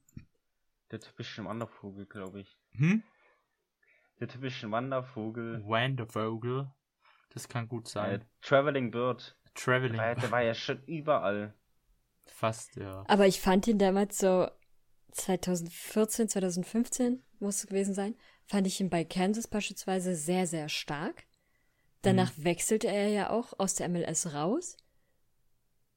[0.92, 2.58] Der typische Wandervogel, glaube ich.
[2.78, 3.04] Hm?
[4.20, 5.64] Der typische Wandervogel.
[5.66, 6.72] Wandervogel.
[7.34, 8.26] Das kann gut Äh, sein.
[8.42, 9.36] Traveling Bird.
[9.56, 9.94] Traveling.
[9.94, 11.54] Der war, der war ja schon überall.
[12.26, 13.04] Fast, ja.
[13.08, 14.48] Aber ich fand ihn damals so
[15.12, 21.26] 2014, 2015 muss es gewesen sein, fand ich ihn bei Kansas beispielsweise sehr, sehr stark.
[22.02, 22.44] Danach Mhm.
[22.46, 24.78] wechselte er ja auch aus der MLS raus.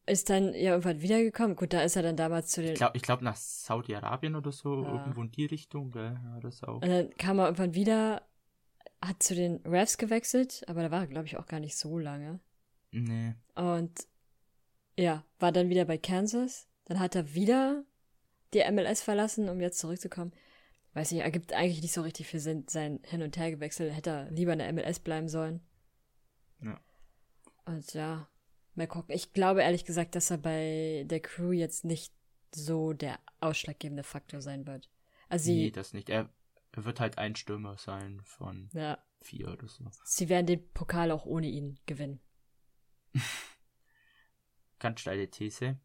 [0.09, 1.57] Ist dann ja irgendwann wiedergekommen.
[1.57, 2.73] Gut, da ist er dann damals zu den.
[2.73, 4.93] Ich glaube, ich glaub nach Saudi-Arabien oder so, Ja.
[4.93, 6.19] irgendwo in die Richtung, gell?
[6.23, 6.81] Ja, das auch.
[6.81, 8.23] Und dann kam er irgendwann wieder,
[9.03, 11.99] hat zu den Refs gewechselt, aber da war er, glaube ich, auch gar nicht so
[11.99, 12.39] lange.
[12.93, 13.35] Nee.
[13.57, 14.07] Und
[14.97, 16.69] ja, war dann wieder bei Kansas.
[16.85, 17.85] Dann hat er wieder
[18.55, 20.33] die MLS verlassen, um jetzt zurückzukommen.
[20.95, 23.91] Weiß nicht, ergibt eigentlich nicht so richtig viel Sinn, sein Hin- und Hergewechsel.
[23.93, 25.61] Hätte er lieber in der MLS bleiben sollen.
[26.63, 26.81] Ja.
[27.67, 28.29] Und ja,
[28.77, 29.15] mal gucken.
[29.15, 32.13] Ich glaube ehrlich gesagt, dass er bei der Crew jetzt nicht
[32.55, 34.91] so der ausschlaggebende Faktor sein wird.
[35.29, 36.09] Also Nee, das nicht.
[36.09, 36.31] Er,
[36.79, 39.85] wird halt ein Stürmer sein von ja, vier oder so.
[40.05, 42.21] sie werden den Pokal auch ohne ihn gewinnen.
[44.79, 45.81] Ganz steile These.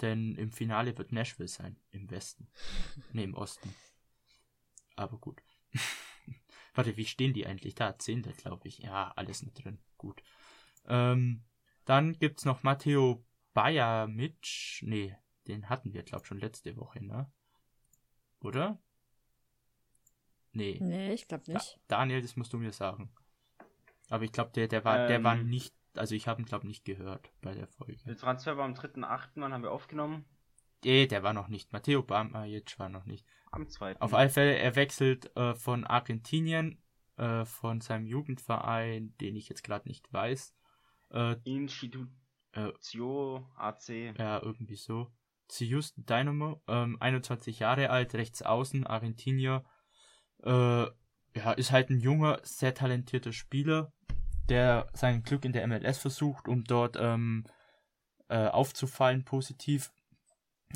[0.00, 1.76] Denn im Finale wird Nashville sein.
[1.90, 2.48] Im Westen.
[3.12, 3.74] nee, im Osten.
[4.96, 5.42] Aber gut.
[6.74, 7.98] Warte, wie stehen die eigentlich da?
[7.98, 8.78] Zehnter, glaube ich.
[8.78, 9.78] Ja, alles nicht drin.
[9.98, 10.22] Gut.
[10.86, 11.44] Ähm,
[11.84, 14.80] dann gibt's noch Matteo Bajamic.
[14.82, 15.16] Nee,
[15.46, 17.30] den hatten wir, glaube schon letzte Woche, ne?
[18.40, 18.78] Oder?
[20.52, 20.78] Nee.
[20.80, 21.80] Nee, ich glaube Da, nicht.
[21.88, 23.10] Daniel, das musst du mir sagen.
[24.10, 25.48] Aber ich glaube, der, der war, der war Ähm.
[25.48, 27.96] nicht, also ich habe ihn, glaube nicht gehört bei der Folge.
[28.04, 29.30] Der Transfer war am 3.8.
[29.36, 30.24] Wann haben wir aufgenommen?
[30.84, 31.72] Nee, der war noch nicht.
[31.72, 33.26] Matteo Bamajic war noch nicht.
[33.52, 34.00] Am 2.
[34.00, 36.82] Auf alle Fälle, er wechselt äh, von Argentinien,
[37.16, 40.54] äh, von seinem Jugendverein, den ich jetzt gerade nicht weiß.
[41.12, 42.08] Äh, Institutio
[43.56, 44.14] AC.
[44.18, 45.12] ja, irgendwie so.
[45.58, 49.64] Houston Dynamo, ähm, 21 Jahre alt, rechts außen, Argentinier.
[50.42, 50.86] Äh,
[51.34, 53.92] ja, ist halt ein junger, sehr talentierter Spieler,
[54.48, 57.44] der sein Glück in der MLS versucht, um dort ähm,
[58.28, 59.92] äh, aufzufallen positiv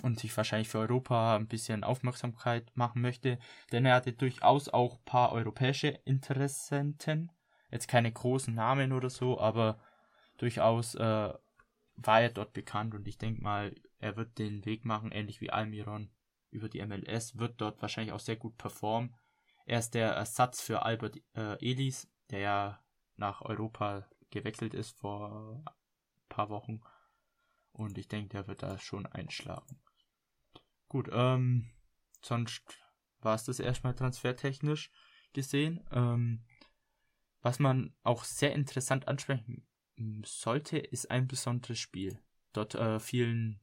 [0.03, 3.39] und sich wahrscheinlich für Europa ein bisschen Aufmerksamkeit machen möchte,
[3.73, 7.33] denn er hatte durchaus auch ein paar europäische Interessenten.
[7.71, 9.81] Jetzt keine großen Namen oder so, aber
[10.37, 11.33] durchaus äh,
[11.97, 15.51] war er dort bekannt und ich denke mal, er wird den Weg machen, ähnlich wie
[15.51, 16.11] Almiron
[16.51, 19.15] über die MLS, wird dort wahrscheinlich auch sehr gut performen.
[19.65, 22.85] Er ist der Ersatz für Albert äh, Elis, der ja
[23.17, 26.81] nach Europa gewechselt ist vor ein paar Wochen.
[27.73, 29.81] Und ich denke, der wird da schon einschlagen.
[30.89, 31.71] Gut, ähm,
[32.23, 32.63] sonst
[33.21, 34.91] war es das erstmal transfertechnisch
[35.33, 35.85] gesehen.
[35.91, 36.45] Ähm,
[37.43, 39.67] was man auch sehr interessant ansprechen
[40.25, 42.21] sollte, ist ein besonderes Spiel.
[42.53, 43.61] Dort äh, fielen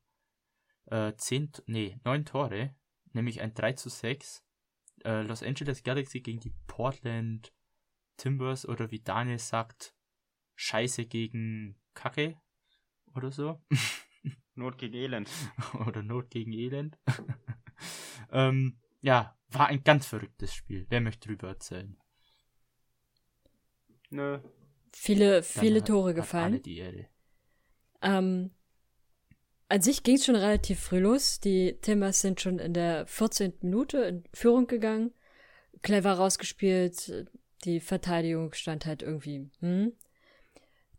[0.86, 2.76] äh, zehn, nee, neun Tore,
[3.14, 4.44] nämlich ein 3 zu 6.
[5.04, 7.54] Äh, Los Angeles Galaxy gegen die Portland
[8.18, 9.96] Timbers oder wie Daniel sagt,
[10.56, 12.40] Scheiße gegen Kacke
[13.16, 13.62] oder so.
[14.56, 15.30] Not gegen Elend.
[15.88, 16.98] oder Not gegen Elend.
[18.32, 20.86] ähm, ja, war ein ganz verrücktes Spiel.
[20.90, 21.98] Wer möchte drüber erzählen?
[24.10, 24.40] Nö.
[24.96, 26.54] Viele, viele hat- Tore hat gefallen.
[26.54, 27.08] Alle die.
[28.02, 28.52] Ähm,
[29.70, 31.40] an sich ging es schon relativ früh los.
[31.40, 33.54] Die Timbers sind schon in der 14.
[33.62, 35.14] Minute in Führung gegangen.
[35.82, 37.28] Clever rausgespielt.
[37.66, 39.50] Die Verteidigung stand halt irgendwie.
[39.60, 39.94] Hm.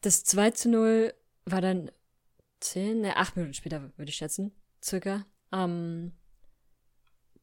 [0.01, 1.91] Das 2 zu 0 war dann
[2.61, 4.53] 10, ne, 8 Minuten später, würde ich schätzen,
[4.83, 5.27] circa.
[5.53, 6.13] Ähm,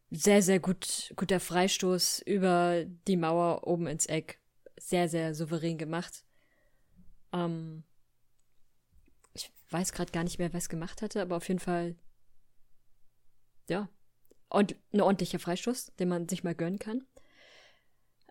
[0.10, 4.40] sehr, sehr gut, guter Freistoß über die Mauer oben ins Eck.
[4.78, 6.26] Sehr, sehr souverän gemacht.
[7.34, 7.84] Ähm,
[9.34, 11.96] ich weiß gerade gar nicht mehr, wer es gemacht hatte, aber auf jeden Fall,
[13.70, 13.90] ja,
[14.50, 17.06] und ein ordentlicher Freistoß, den man sich mal gönnen kann.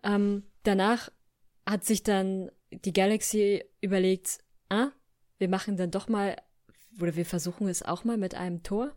[0.03, 1.11] Ähm, danach
[1.65, 4.91] hat sich dann die Galaxy überlegt, ah,
[5.37, 6.35] wir machen dann doch mal,
[6.99, 8.95] oder wir versuchen es auch mal mit einem Tor.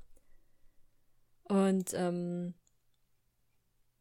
[1.45, 2.55] Und ähm,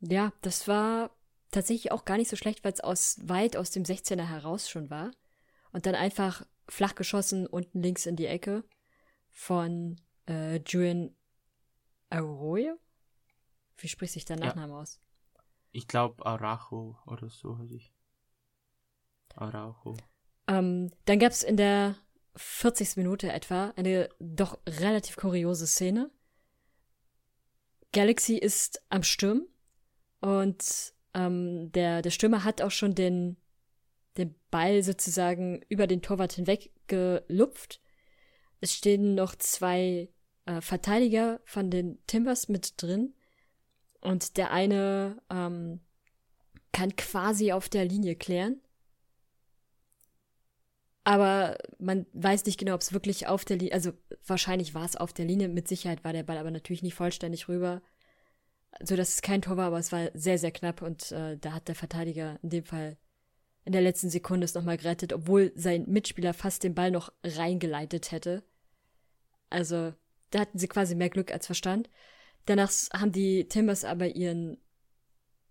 [0.01, 1.15] ja, das war
[1.51, 4.89] tatsächlich auch gar nicht so schlecht, weil es aus weit aus dem 16er heraus schon
[4.89, 5.11] war.
[5.73, 8.63] Und dann einfach flach geschossen unten links in die Ecke
[9.29, 11.13] von äh, Julian
[12.09, 12.77] Arroyo.
[13.77, 14.45] Wie spricht sich der Ja.
[14.45, 15.01] Nachname aus?
[15.71, 17.91] Ich glaube Araujo oder so hatte ich.
[19.35, 19.97] Araujo.
[20.47, 21.95] Ähm, dann gab es in der
[22.35, 22.97] 40.
[22.97, 26.11] Minute etwa eine doch relativ kuriose Szene.
[27.91, 29.47] Galaxy ist am Sturm
[30.21, 33.37] und ähm, der, der Stürmer hat auch schon den,
[34.17, 37.81] den Ball sozusagen über den Torwart hinweg gelupft.
[38.61, 40.09] Es stehen noch zwei
[40.45, 43.13] äh, Verteidiger von den Timbers mit drin
[44.01, 45.79] und der eine ähm,
[46.71, 48.61] kann quasi auf der Linie klären.
[51.05, 53.91] Aber man weiß nicht genau, ob es wirklich auf der Linie, also
[54.25, 57.49] wahrscheinlich war es auf der Linie, mit Sicherheit war der Ball aber natürlich nicht vollständig
[57.49, 57.81] rüber,
[58.81, 61.53] so dass es kein Tor war, aber es war sehr, sehr knapp und äh, da
[61.53, 62.97] hat der Verteidiger in dem Fall
[63.65, 68.11] in der letzten Sekunde es nochmal gerettet, obwohl sein Mitspieler fast den Ball noch reingeleitet
[68.11, 68.43] hätte.
[69.49, 69.93] Also
[70.31, 71.89] da hatten sie quasi mehr Glück als Verstand.
[72.45, 74.57] Danach haben die Timbers aber ihren,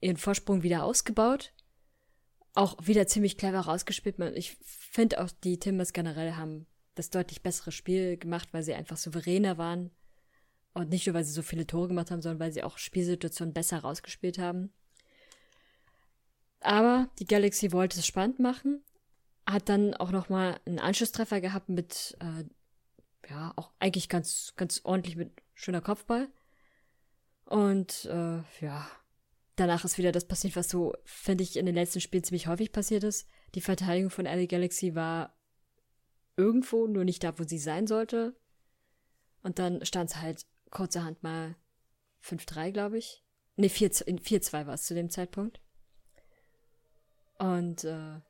[0.00, 1.52] ihren Vorsprung wieder ausgebaut
[2.54, 4.16] auch wieder ziemlich clever rausgespielt.
[4.34, 8.96] Ich finde auch, die Timbers generell haben das deutlich bessere Spiel gemacht, weil sie einfach
[8.96, 9.90] souveräner waren.
[10.74, 13.54] Und nicht nur, weil sie so viele Tore gemacht haben, sondern weil sie auch Spielsituationen
[13.54, 14.72] besser rausgespielt haben.
[16.62, 18.82] Aber die Galaxy wollte es spannend machen,
[19.46, 22.44] hat dann auch nochmal einen Anschlusstreffer gehabt mit, äh,
[23.28, 26.28] ja, auch eigentlich ganz, ganz ordentlich mit schöner Kopfball.
[27.46, 28.88] Und äh, ja,
[29.56, 32.72] danach ist wieder das passiert, was so, finde ich, in den letzten Spielen ziemlich häufig
[32.72, 33.28] passiert ist.
[33.54, 35.36] Die Verteidigung von LA Galaxy war
[36.36, 38.36] irgendwo, nur nicht da, wo sie sein sollte.
[39.42, 41.56] Und dann stand es halt kurzerhand mal
[42.24, 43.24] 5-3, glaube ich.
[43.56, 45.60] Ne, 4-2 war es zu dem Zeitpunkt.
[47.38, 48.20] Und äh,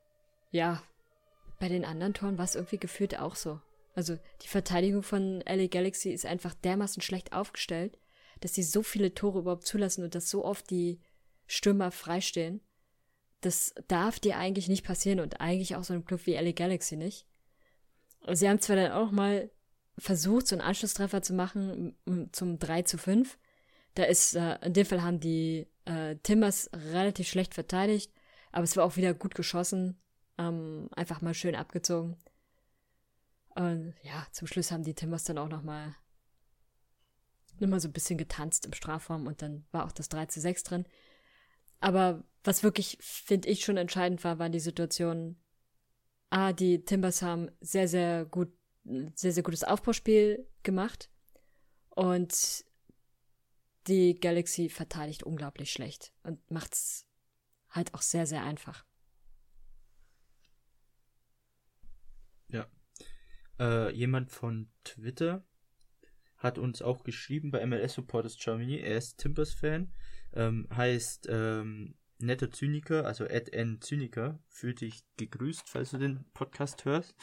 [0.51, 0.81] ja,
[1.59, 3.59] bei den anderen Toren war es irgendwie gefühlt auch so.
[3.95, 7.97] Also die Verteidigung von LA Galaxy ist einfach dermaßen schlecht aufgestellt,
[8.41, 10.99] dass sie so viele Tore überhaupt zulassen und dass so oft die
[11.47, 12.61] Stürmer freistehen.
[13.41, 16.95] Das darf dir eigentlich nicht passieren und eigentlich auch so einem Club wie LA Galaxy
[16.95, 17.27] nicht.
[18.31, 19.49] Sie haben zwar dann auch mal
[19.97, 21.95] versucht, so einen Anschlusstreffer zu machen
[22.31, 23.37] zum 3 zu 5.
[23.95, 28.11] Da ist, äh, in dem Fall haben die äh, Timbers relativ schlecht verteidigt,
[28.53, 29.99] aber es war auch wieder gut geschossen.
[30.37, 32.15] Ähm, einfach mal schön abgezogen.
[33.55, 35.95] Und ja, zum Schluss haben die Timbers dann auch noch mal,
[37.59, 40.39] noch mal so ein bisschen getanzt im Strafraum und dann war auch das 3 zu
[40.39, 40.85] 6 drin.
[41.79, 45.41] Aber was wirklich, finde ich, schon entscheidend war, waren die Situationen.
[46.29, 48.51] Ah, die Timbers haben sehr, sehr gut,
[49.15, 51.09] sehr, sehr gutes Aufbauspiel gemacht.
[51.89, 52.65] Und
[53.87, 57.05] die Galaxy verteidigt unglaublich schlecht und macht's
[57.73, 58.85] halt auch sehr, sehr einfach.
[62.47, 62.67] Ja.
[63.59, 65.45] Äh, jemand von Twitter
[66.37, 68.79] hat uns auch geschrieben bei MLS Supporters Germany.
[68.79, 69.91] Er ist Timbers-Fan
[70.35, 73.81] ähm, heißt ähm, Netter Zyniker, also Ed N.
[73.81, 77.15] Zyniker, fühlt dich gegrüßt, falls du den Podcast hörst.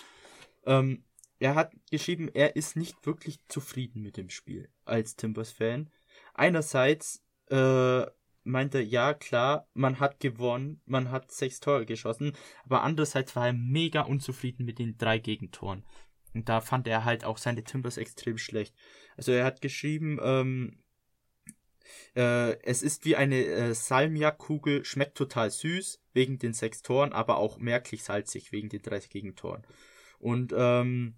[0.64, 1.04] Ähm,
[1.38, 5.90] er hat geschrieben, er ist nicht wirklich zufrieden mit dem Spiel als Timbers-Fan.
[6.34, 8.04] Einerseits äh,
[8.44, 12.32] meinte ja klar, man hat gewonnen, man hat sechs Tore geschossen,
[12.64, 15.84] aber andererseits war er mega unzufrieden mit den drei Gegentoren.
[16.34, 18.74] Und da fand er halt auch seine Timbers extrem schlecht.
[19.16, 20.82] Also er hat geschrieben, ähm,
[22.14, 27.38] äh, es ist wie eine äh, Salmiakkugel, schmeckt total süß wegen den sechs Toren, aber
[27.38, 29.66] auch merklich salzig wegen den 30 Gegentoren.
[30.18, 31.16] Und ähm,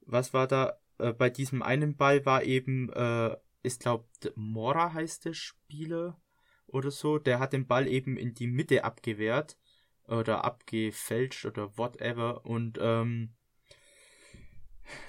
[0.00, 0.78] was war da?
[0.98, 6.20] Äh, bei diesem einen Ball war eben, äh, ich glaube, Mora heißt der Spieler
[6.66, 9.56] oder so, der hat den Ball eben in die Mitte abgewehrt
[10.06, 13.34] oder abgefälscht oder whatever und ähm,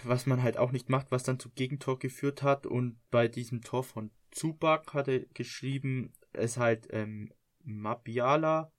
[0.03, 3.61] was man halt auch nicht macht, was dann zu Gegentor geführt hat und bei diesem
[3.61, 7.31] Tor von Zubak hatte geschrieben, es halt ähm,
[7.63, 8.71] Mabiala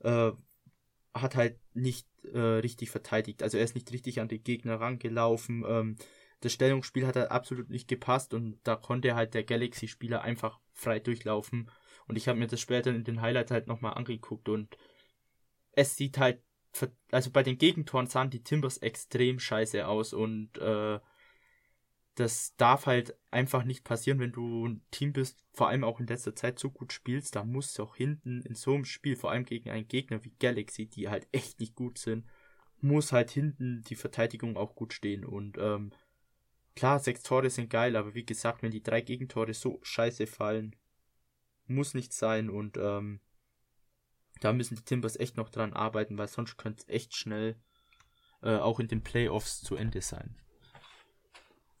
[0.00, 0.32] äh,
[1.14, 3.42] hat halt nicht äh, richtig verteidigt.
[3.42, 5.64] Also er ist nicht richtig an die Gegner rangelaufen.
[5.66, 5.96] Ähm,
[6.40, 11.00] das Stellungsspiel hat halt absolut nicht gepasst und da konnte halt der Galaxy-Spieler einfach frei
[11.00, 11.70] durchlaufen.
[12.08, 14.76] Und ich habe mir das später in den Highlights halt nochmal angeguckt und
[15.72, 16.42] es sieht halt,
[17.12, 20.98] also bei den Gegentoren sahen die Timbers extrem scheiße aus und äh,
[22.14, 26.06] das darf halt einfach nicht passieren, wenn du ein Team bist, vor allem auch in
[26.06, 29.30] letzter Zeit so gut spielst, da musst du auch hinten in so einem Spiel, vor
[29.30, 32.26] allem gegen einen Gegner wie Galaxy, die halt echt nicht gut sind,
[32.80, 35.92] muss halt hinten die Verteidigung auch gut stehen und ähm,
[36.74, 40.74] klar, sechs Tore sind geil, aber wie gesagt, wenn die drei Gegentore so scheiße fallen,
[41.68, 43.20] muss nicht sein und ähm,
[44.40, 47.60] da müssen die Timbers echt noch dran arbeiten, weil sonst könnte es echt schnell
[48.42, 50.36] äh, auch in den Playoffs zu Ende sein.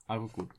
[0.06, 0.52] Aber gut.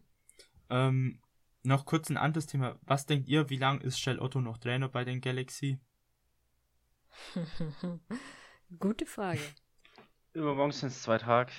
[0.70, 1.22] Ähm,
[1.64, 2.80] noch kurz ein anderes Thema.
[2.84, 5.80] Was denkt ihr, wie lange ist Shell Otto noch Trainer bei den Galaxy?
[8.80, 9.42] Gute Frage.
[10.34, 11.52] Übermorgen sind es zwei Tage.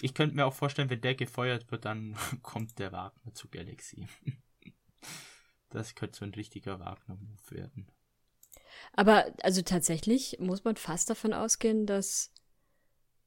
[0.00, 4.06] Ich könnte mir auch vorstellen, wenn der gefeuert wird, dann kommt der Wagner zu Galaxy.
[5.70, 7.90] Das könnte so ein richtiger Wagner-Move werden.
[8.92, 12.32] Aber also tatsächlich muss man fast davon ausgehen, dass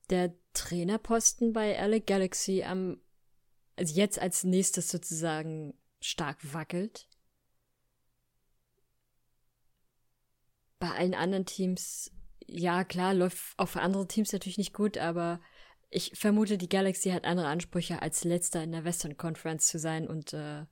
[0.10, 3.02] der Trainerposten bei LA Galaxy am
[3.82, 7.08] also jetzt als nächstes sozusagen stark wackelt.
[10.78, 12.12] Bei allen anderen Teams,
[12.46, 15.42] ja klar, läuft auch für andere Teams natürlich nicht gut, aber
[15.90, 20.08] ich vermute, die Galaxy hat andere Ansprüche, als letzter in der Western Conference zu sein
[20.08, 20.66] und äh,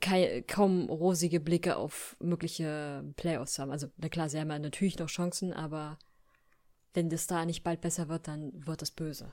[0.00, 3.70] kaum rosige Blicke auf mögliche Playoffs haben.
[3.70, 5.98] Also, na klar, sie haben natürlich noch Chancen, aber
[6.94, 9.32] wenn das da nicht bald besser wird, dann wird das böse.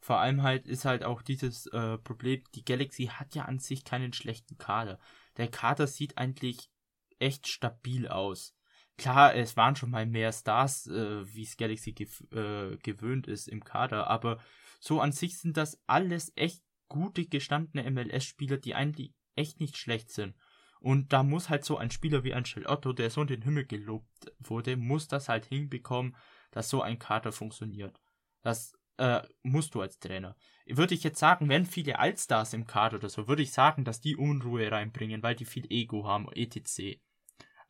[0.00, 3.84] Vor allem halt ist halt auch dieses äh, Problem, die Galaxy hat ja an sich
[3.84, 4.98] keinen schlechten Kader.
[5.36, 6.70] Der Kader sieht eigentlich
[7.18, 8.54] echt stabil aus.
[8.96, 13.64] Klar, es waren schon mal mehr Stars, äh, wie es Galaxy äh, gewöhnt ist im
[13.64, 14.38] Kader, aber
[14.80, 20.10] so an sich sind das alles echt gute gestandene MLS-Spieler, die eigentlich echt nicht schlecht
[20.10, 20.34] sind.
[20.80, 23.66] Und da muss halt so ein Spieler wie Angel Otto, der so in den Himmel
[23.66, 26.14] gelobt wurde, muss das halt hinbekommen,
[26.50, 28.00] dass so ein Kader funktioniert.
[28.42, 30.36] Das äh, musst du als Trainer.
[30.66, 34.00] Würde ich jetzt sagen, wenn viele Allstars im Kader oder so, würde ich sagen, dass
[34.00, 37.00] die Unruhe reinbringen, weil die viel Ego haben, etc.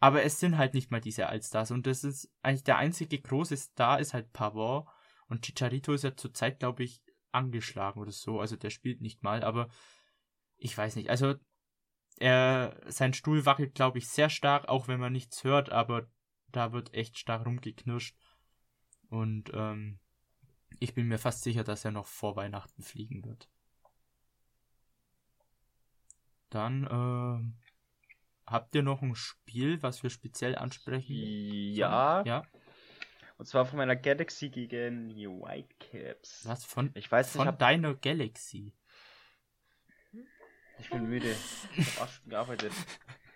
[0.01, 3.57] Aber es sind halt nicht mal diese Allstars und das ist eigentlich der einzige große
[3.57, 4.87] Star ist halt Pavard
[5.29, 7.03] und Chicharito ist ja zurzeit, glaube ich,
[7.33, 9.69] angeschlagen oder so, also der spielt nicht mal, aber
[10.57, 11.35] ich weiß nicht, also
[12.21, 16.07] er, sein Stuhl wackelt, glaube ich, sehr stark, auch wenn man nichts hört, aber
[16.51, 18.17] da wird echt stark rumgeknirscht.
[19.09, 19.99] Und ähm,
[20.81, 23.49] ich bin mir fast sicher, dass er noch vor Weihnachten fliegen wird.
[26.51, 31.15] Dann äh, habt ihr noch ein Spiel, was wir speziell ansprechen?
[31.15, 32.23] Ja.
[32.25, 32.43] Ja.
[33.37, 36.45] Und zwar von meiner Galaxy gegen die Whitecaps.
[36.45, 36.91] Was von?
[36.95, 38.75] Ich weiß nicht, von ich hab, deiner Galaxy.
[40.81, 41.35] Ich bin müde.
[41.77, 42.73] Ich habe acht Stunden gearbeitet.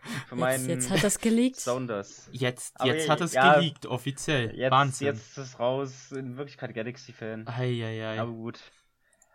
[0.02, 1.60] Für Jetzt, meinen jetzt hat das geleakt.
[1.60, 2.28] Sounders.
[2.32, 4.54] Jetzt, Aber jetzt hat es ja, geleakt, offiziell.
[4.56, 5.06] Jetzt, Wahnsinn.
[5.06, 6.10] jetzt ist es raus.
[6.10, 7.46] In Wirklichkeit Galaxy-Fan.
[7.46, 8.18] Eieiei.
[8.20, 8.60] Aber gut.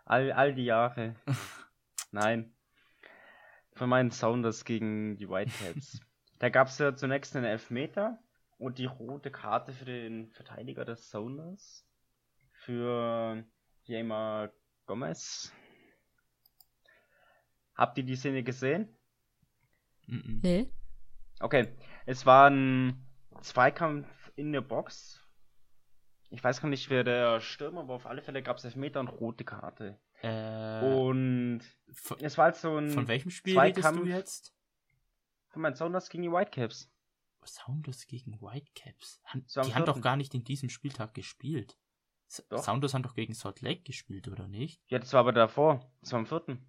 [0.04, 1.14] All, all die Jahre.
[2.12, 2.54] Nein.
[3.72, 6.00] Für meinen Sounders gegen die Whitecaps.
[6.38, 8.18] da gab es ja zunächst einen Elfmeter
[8.58, 11.86] und die rote Karte für den Verteidiger des Sounders.
[12.52, 13.42] Für
[13.84, 14.50] Jamer
[14.86, 15.52] Gomez.
[17.78, 18.94] Habt ihr die Szene gesehen?
[20.06, 20.40] Mhm.
[20.42, 20.70] Nee.
[21.40, 21.68] Okay,
[22.06, 23.06] es war ein
[23.40, 25.24] Zweikampf in der Box.
[26.30, 29.08] Ich weiß gar nicht, wer der Stürmer war, auf alle Fälle gab es Elfmeter und
[29.08, 29.98] rote Karte.
[30.20, 31.60] Äh, Und
[31.92, 34.54] von, es war halt so ein von welchem Spiel Zweikampf redest du jetzt?
[35.50, 36.90] von meinen Sounders gegen die Whitecaps.
[37.44, 39.22] Sounders gegen Whitecaps.
[39.24, 41.78] Han, So die haben doch gar nicht in diesem Spieltag gespielt.
[42.50, 42.62] Doch.
[42.62, 44.82] Sounders haben doch gegen Salt Lake gespielt, oder nicht?
[44.88, 45.88] Ja, das war aber davor.
[46.02, 46.66] Das war am vierten.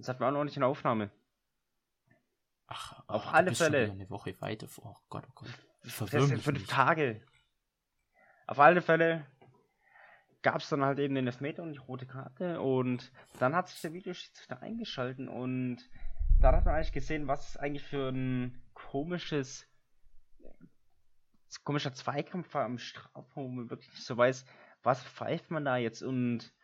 [0.00, 1.10] Das hatten wir auch noch nicht in der Aufnahme.
[2.66, 3.90] Ach, Auf oh, alle Fälle.
[3.90, 4.96] eine Woche weiter vor.
[4.96, 5.50] Oh Gott, oh Gott.
[5.82, 6.70] Das sind mich fünf nicht.
[6.70, 7.20] Tage.
[8.46, 9.26] Auf alle Fälle
[10.42, 13.82] gab es dann halt eben den Elfmeter und die rote Karte und dann hat sich
[13.82, 15.78] der Videoschiedsrichter eingeschalten und
[16.40, 19.66] da hat man eigentlich gesehen, was eigentlich für ein komisches
[21.62, 24.46] komischer Zweikampf war am Strafraum, wo man wirklich nicht so weiß,
[24.82, 26.54] was pfeift man da jetzt und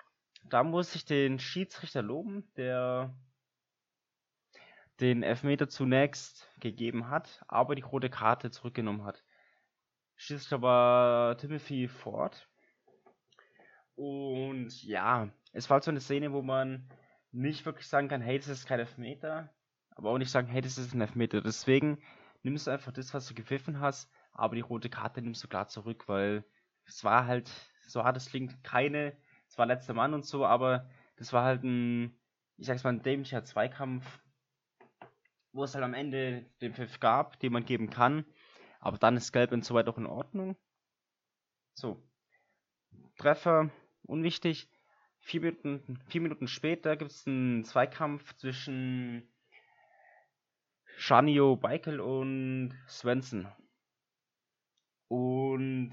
[0.45, 3.13] da muss ich den Schiedsrichter loben, der
[5.01, 9.23] den Elfmeter zunächst gegeben hat, aber die rote Karte zurückgenommen hat.
[10.17, 12.49] Schiedsrichter war Timothy Ford.
[13.95, 16.89] Und ja, es war halt so eine Szene, wo man
[17.33, 19.51] nicht wirklich sagen kann, hey, das ist kein Elfmeter,
[19.91, 21.41] aber auch nicht sagen, hey, das ist ein Elfmeter.
[21.41, 22.03] Deswegen
[22.43, 25.69] nimmst du einfach das, was du gepfiffen hast, aber die rote Karte nimmst du klar
[25.69, 26.45] zurück, weil
[26.85, 27.51] es war halt,
[27.87, 29.17] so hart es klingt, keine,
[29.49, 32.19] es war letzter Mann und so, aber das war halt ein,
[32.57, 34.21] ich sag's mal, ein dämlicher Zweikampf,
[35.57, 38.25] wo es halt am Ende den Pfiff gab, den man geben kann,
[38.79, 40.57] aber dann ist Gelb und so weiter auch in Ordnung.
[41.75, 42.03] So.
[43.17, 43.71] Treffer,
[44.03, 44.69] unwichtig.
[45.19, 49.29] Vier Minuten, vier Minuten später gibt es einen Zweikampf zwischen
[50.99, 53.49] Shanio Beikel und Svensson.
[55.09, 55.93] Und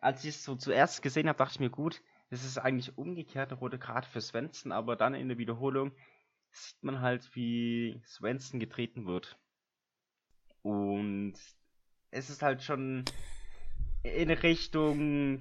[0.00, 3.54] als ich es so zuerst gesehen habe, dachte ich mir, gut, das ist eigentlich umgekehrte
[3.54, 5.92] rote Karte für Svensson, aber dann in der Wiederholung
[6.52, 9.38] sieht man halt, wie Svensson getreten wird.
[10.62, 11.34] Und
[12.10, 13.04] es ist halt schon
[14.02, 15.40] in Richtung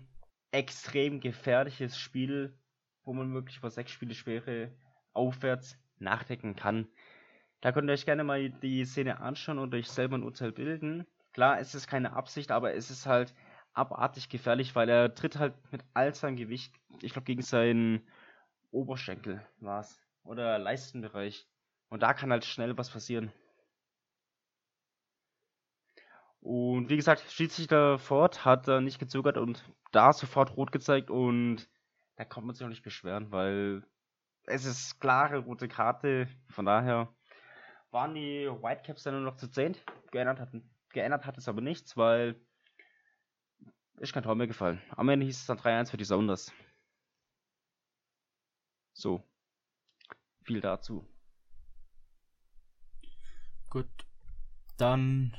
[0.52, 2.58] extrem gefährliches Spiel,
[3.04, 4.72] wo man wirklich über sechs Spiele Schwere
[5.14, 6.88] aufwärts nachdenken kann.
[7.62, 11.06] Da könnt ihr euch gerne mal die Szene anschauen und euch selber ein Urteil bilden.
[11.34, 13.34] Klar, es ist keine Absicht, aber es ist halt
[13.74, 18.06] abartig gefährlich, weil er tritt halt mit all seinem Gewicht, ich glaube gegen seinen
[18.72, 21.48] Oberschenkel war's oder Leistenbereich.
[21.90, 23.32] Und da kann halt schnell was passieren.
[26.40, 31.70] Und wie gesagt, Schiedsrichter Ford hat da nicht gezögert und da sofort rot gezeigt und
[32.16, 33.84] da kann man sich auch nicht beschweren, weil
[34.46, 36.28] es ist klare rote Karte.
[36.50, 37.14] Von daher
[37.92, 39.78] waren die Whitecaps dann nur noch zu 10.
[40.12, 40.50] Geändert,
[40.90, 42.42] geändert hat es aber nichts, weil
[44.00, 44.82] ist kein Tor mehr gefallen.
[44.96, 46.52] Am Ende hieß es dann 3-1 für die Sounders.
[48.94, 49.24] So.
[50.42, 51.06] Viel dazu.
[53.70, 53.88] Gut.
[54.78, 55.36] Dann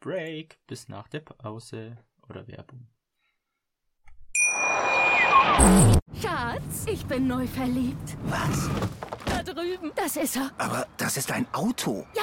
[0.00, 1.96] Break bis nach der Pause
[2.28, 2.86] oder Werbung.
[6.20, 8.16] Schatz, ich bin neu verliebt.
[8.24, 8.68] Was?
[9.24, 9.90] Da drüben.
[9.96, 10.50] Das ist er.
[10.58, 12.06] Aber das ist ein Auto.
[12.14, 12.22] Ja,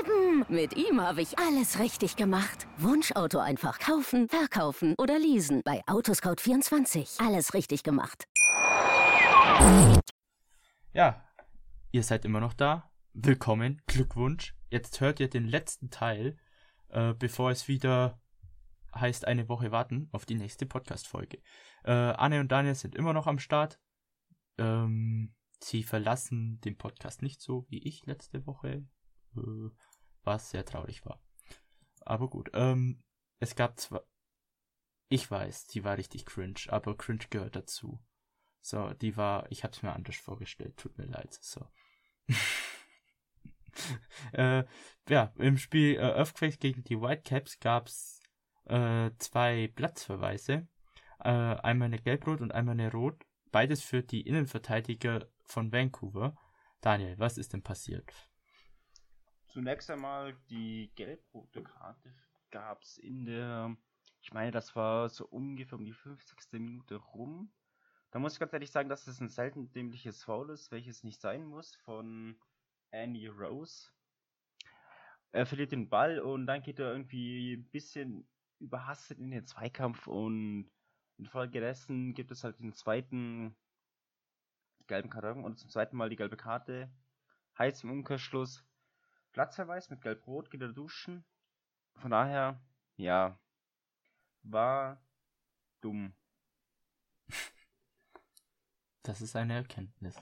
[0.00, 0.44] eben.
[0.48, 2.66] Mit ihm habe ich alles richtig gemacht.
[2.78, 5.62] Wunschauto einfach kaufen, verkaufen oder leasen.
[5.64, 7.24] Bei Autoscout24.
[7.24, 8.24] Alles richtig gemacht.
[10.92, 11.24] Ja,
[11.92, 12.90] ihr seid immer noch da.
[13.12, 14.56] Willkommen, Glückwunsch.
[14.70, 16.36] Jetzt hört ihr den letzten Teil,
[16.88, 18.20] äh, bevor es wieder
[18.92, 21.40] heißt eine Woche warten auf die nächste Podcast-Folge.
[21.84, 23.80] Äh, Anne und Daniel sind immer noch am Start.
[24.58, 28.84] Ähm, sie verlassen den Podcast nicht so wie ich letzte Woche,
[29.36, 29.70] äh,
[30.24, 31.22] was sehr traurig war.
[32.00, 33.04] Aber gut, ähm,
[33.38, 34.02] es gab zwar,
[35.08, 38.00] ich weiß, die war richtig cringe, aber cringe gehört dazu.
[38.60, 41.66] So, die war, ich hab's mir anders vorgestellt, tut mir leid, so.
[44.32, 44.64] äh,
[45.08, 48.20] ja, im Spiel äh, Earthquake gegen die Whitecaps gab's
[48.66, 50.68] äh, zwei Platzverweise.
[51.20, 53.26] Äh, einmal eine Gelbrot und einmal eine Rot.
[53.50, 56.36] Beides für die Innenverteidiger von Vancouver.
[56.80, 58.12] Daniel, was ist denn passiert?
[59.48, 62.14] Zunächst einmal die gelb-rote Karte
[62.50, 63.76] gab es in der,
[64.22, 66.52] ich meine, das war so ungefähr um die 50.
[66.52, 67.52] Minute rum.
[68.10, 71.20] Da muss ich ganz ehrlich sagen, dass das ein selten dämliches Foul ist, welches nicht
[71.20, 72.36] sein muss, von
[72.90, 73.90] Andy Rose.
[75.32, 80.08] Er verliert den Ball und dann geht er irgendwie ein bisschen überhastet in den Zweikampf
[80.08, 80.70] und
[81.18, 83.54] infolgedessen gibt es halt den zweiten
[84.88, 86.90] gelben Karton und zum zweiten Mal die gelbe Karte.
[87.58, 88.64] Heißt im Umkehrschluss
[89.32, 91.24] Platzverweis mit Gelb-Rot, geht er duschen.
[91.94, 92.60] Von daher,
[92.96, 93.38] ja,
[94.42, 95.00] war
[95.80, 96.12] dumm.
[99.10, 100.14] Das ist eine Erkenntnis.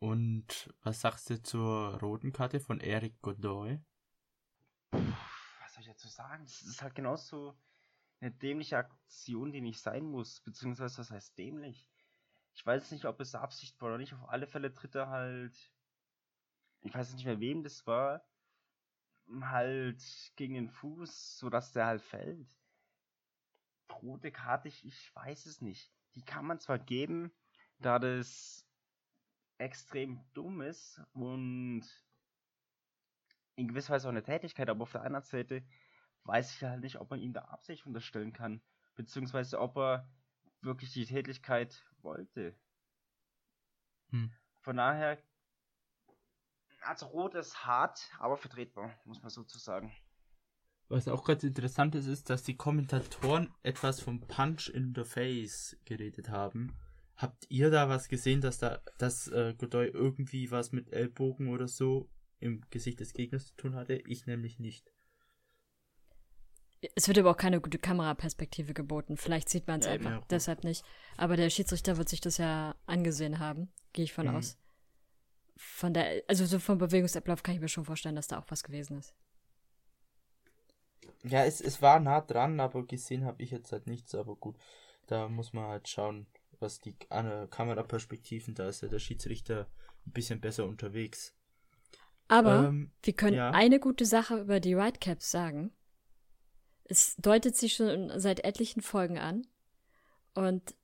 [0.00, 3.78] Und was sagst du zur roten Karte von Eric Godoy?
[4.90, 6.42] Was soll ich dazu sagen?
[6.42, 7.56] Das ist halt genauso
[8.18, 10.40] eine dämliche Aktion, die nicht sein muss.
[10.40, 11.88] Beziehungsweise, was heißt dämlich?
[12.56, 14.14] Ich weiß nicht, ob es Absicht war oder nicht.
[14.14, 15.72] Auf alle Fälle tritt er halt.
[16.80, 18.26] Ich weiß nicht mehr, wem das war.
[19.42, 20.02] Halt
[20.34, 22.58] gegen den Fuß, sodass der halt fällt.
[24.02, 25.97] Rote Karte, ich, ich weiß es nicht.
[26.18, 27.30] Die kann man zwar geben,
[27.78, 28.66] da das
[29.58, 31.84] extrem dumm ist und
[33.54, 35.62] in gewisser Weise auch eine Tätigkeit, aber auf der anderen Seite
[36.24, 38.60] weiß ich halt nicht, ob man ihm da Absicht unterstellen kann,
[38.96, 40.10] beziehungsweise ob er
[40.60, 42.58] wirklich die Tätigkeit wollte.
[44.10, 44.32] Hm.
[44.58, 45.22] Von daher,
[46.80, 49.94] also rot ist hart, aber vertretbar, muss man sozusagen.
[50.88, 55.76] Was auch ganz interessant ist, ist, dass die Kommentatoren etwas vom Punch in the Face
[55.84, 56.74] geredet haben.
[57.16, 61.68] Habt ihr da was gesehen, dass da, dass äh, Godoy irgendwie was mit Ellbogen oder
[61.68, 62.08] so
[62.40, 63.94] im Gesicht des Gegners zu tun hatte?
[64.06, 64.92] Ich nämlich nicht.
[66.94, 69.16] Es wird aber auch keine gute Kameraperspektive geboten.
[69.16, 70.84] Vielleicht sieht man es Ja, einfach ja, deshalb nicht.
[71.16, 74.36] Aber der Schiedsrichter wird sich das ja angesehen haben, gehe ich von Mhm.
[74.36, 74.56] aus.
[75.56, 78.62] Von der, also so vom Bewegungsablauf kann ich mir schon vorstellen, dass da auch was
[78.62, 79.12] gewesen ist.
[81.24, 84.14] Ja, es, es war nah dran, aber gesehen habe ich jetzt halt nichts.
[84.14, 84.56] Aber gut,
[85.06, 86.26] da muss man halt schauen,
[86.60, 89.68] was die äh, Kameraperspektiven, da ist ja der Schiedsrichter
[90.06, 91.34] ein bisschen besser unterwegs.
[92.28, 93.50] Aber Ähm, wir können ja.
[93.50, 95.72] eine gute Sache über die Whitecaps sagen.
[96.84, 99.46] Es deutet sich schon seit etlichen Folgen an.
[100.34, 100.74] Und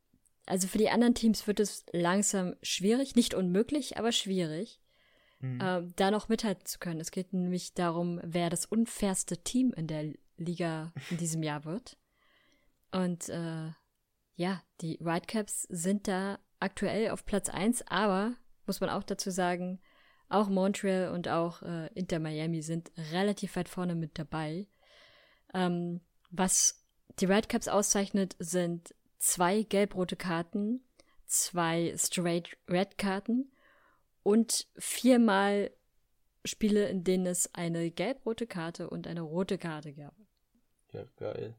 [0.46, 4.80] also für die anderen Teams wird es langsam schwierig, nicht unmöglich, aber schwierig,
[5.44, 5.58] Mhm.
[5.62, 7.00] ähm, da noch mithalten zu können.
[7.00, 11.98] Es geht nämlich darum, wer das unfairste Team in der Liga in diesem Jahr wird.
[12.92, 13.70] Und äh,
[14.36, 18.34] ja, die Whitecaps sind da aktuell auf Platz 1, aber
[18.66, 19.80] muss man auch dazu sagen,
[20.28, 24.66] auch Montreal und auch äh, Inter Miami sind relativ weit vorne mit dabei.
[25.52, 26.82] Ähm, was
[27.20, 30.82] die Whitecaps auszeichnet, sind zwei gelb-rote Karten,
[31.26, 33.52] zwei straight red Karten
[34.24, 35.70] und viermal
[36.44, 40.14] Spiele, in denen es eine gelb-rote Karte und eine rote Karte gab.
[40.92, 41.54] Ja, geil.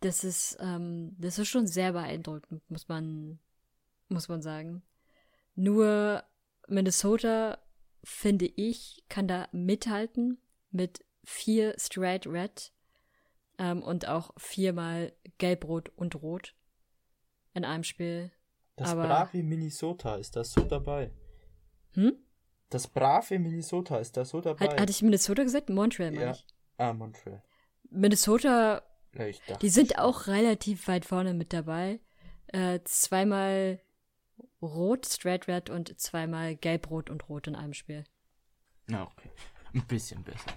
[0.00, 3.38] Das ist, ähm, das ist schon sehr beeindruckend, muss man,
[4.08, 4.82] muss man sagen.
[5.54, 6.22] Nur
[6.68, 7.58] Minnesota,
[8.02, 10.38] finde ich, kann da mithalten
[10.70, 12.72] mit vier Straight Red
[13.58, 16.54] ähm, und auch viermal Gelb, Rot und Rot
[17.54, 18.30] in einem Spiel.
[18.76, 21.10] Das Aber- brave Minnesota ist da so dabei.
[21.94, 22.16] Hm?
[22.70, 24.66] Das brave Minnesota ist da so dabei.
[24.66, 25.70] Hat, hatte ich Minnesota gesagt?
[25.70, 26.32] Montreal, meine ja.
[26.32, 26.46] ich.
[26.76, 27.42] Ah, Montreal.
[27.90, 28.82] Minnesota,
[29.16, 30.00] Ja, die sind schon.
[30.00, 32.00] auch relativ weit vorne mit dabei.
[32.48, 33.80] Äh, zweimal
[34.60, 38.04] Rot, Straight Red und zweimal Gelb, Rot und Rot in einem Spiel.
[38.86, 39.30] Na, okay.
[39.72, 40.50] Ein bisschen besser.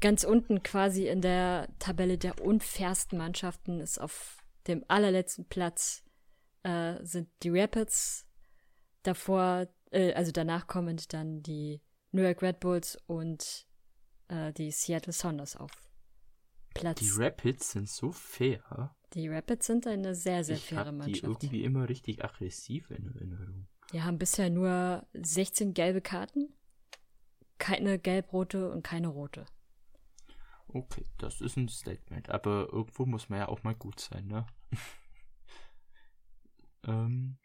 [0.00, 6.02] Ganz unten quasi in der Tabelle der unfairsten Mannschaften ist auf dem allerletzten Platz
[6.62, 8.26] äh, sind die Rapids.
[9.02, 11.80] Davor, äh, also danach kommend dann die
[12.12, 13.66] New York Red Bulls und
[14.28, 15.70] äh, die Seattle Sounders auf
[16.74, 17.00] Platz.
[17.00, 18.94] Die Rapids sind so fair.
[19.14, 21.24] Die Rapids sind eine sehr, sehr ich faire hab die Mannschaft.
[21.24, 23.68] irgendwie immer richtig aggressiv in Erinnerung.
[23.92, 26.52] Die haben bisher nur 16 gelbe Karten,
[27.58, 29.46] keine gelb-rote und keine rote.
[30.68, 32.28] Okay, das ist ein Statement.
[32.28, 34.46] Aber irgendwo muss man ja auch mal gut sein, ne?
[36.84, 37.38] ähm,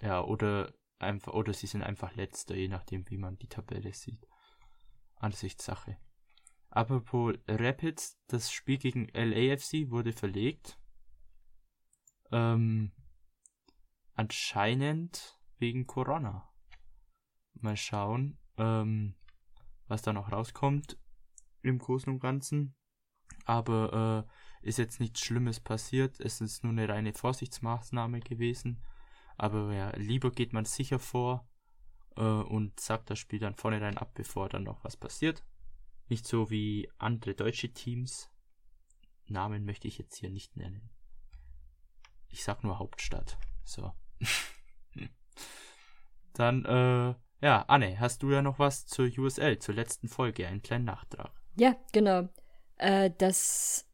[0.00, 4.26] ja, oder einfach, oder sie sind einfach letzter, je nachdem, wie man die Tabelle sieht.
[5.16, 5.98] Ansichtssache.
[6.70, 10.78] Apropos Rapids, das Spiel gegen LAFC wurde verlegt.
[12.32, 12.92] Ähm,
[14.14, 16.52] anscheinend wegen Corona.
[17.54, 19.14] Mal schauen, ähm,
[19.86, 20.98] was da noch rauskommt
[21.62, 22.74] im Großen und Ganzen.
[23.44, 24.26] Aber
[24.62, 26.20] äh, ist jetzt nichts Schlimmes passiert.
[26.20, 28.82] Es ist nur eine reine Vorsichtsmaßnahme gewesen.
[29.36, 31.48] Aber ja, lieber geht man sicher vor
[32.16, 35.44] äh, und sagt das Spiel dann vornherein ab, bevor dann noch was passiert.
[36.08, 38.30] Nicht so wie andere deutsche Teams.
[39.26, 40.88] Namen möchte ich jetzt hier nicht nennen.
[42.28, 43.38] Ich sag nur Hauptstadt.
[43.64, 43.92] So.
[46.32, 47.14] dann, äh,
[47.44, 51.32] ja, Anne, hast du ja noch was zur USL, zur letzten Folge, einen kleinen Nachtrag.
[51.56, 52.28] Ja, genau.
[52.76, 53.86] Äh, das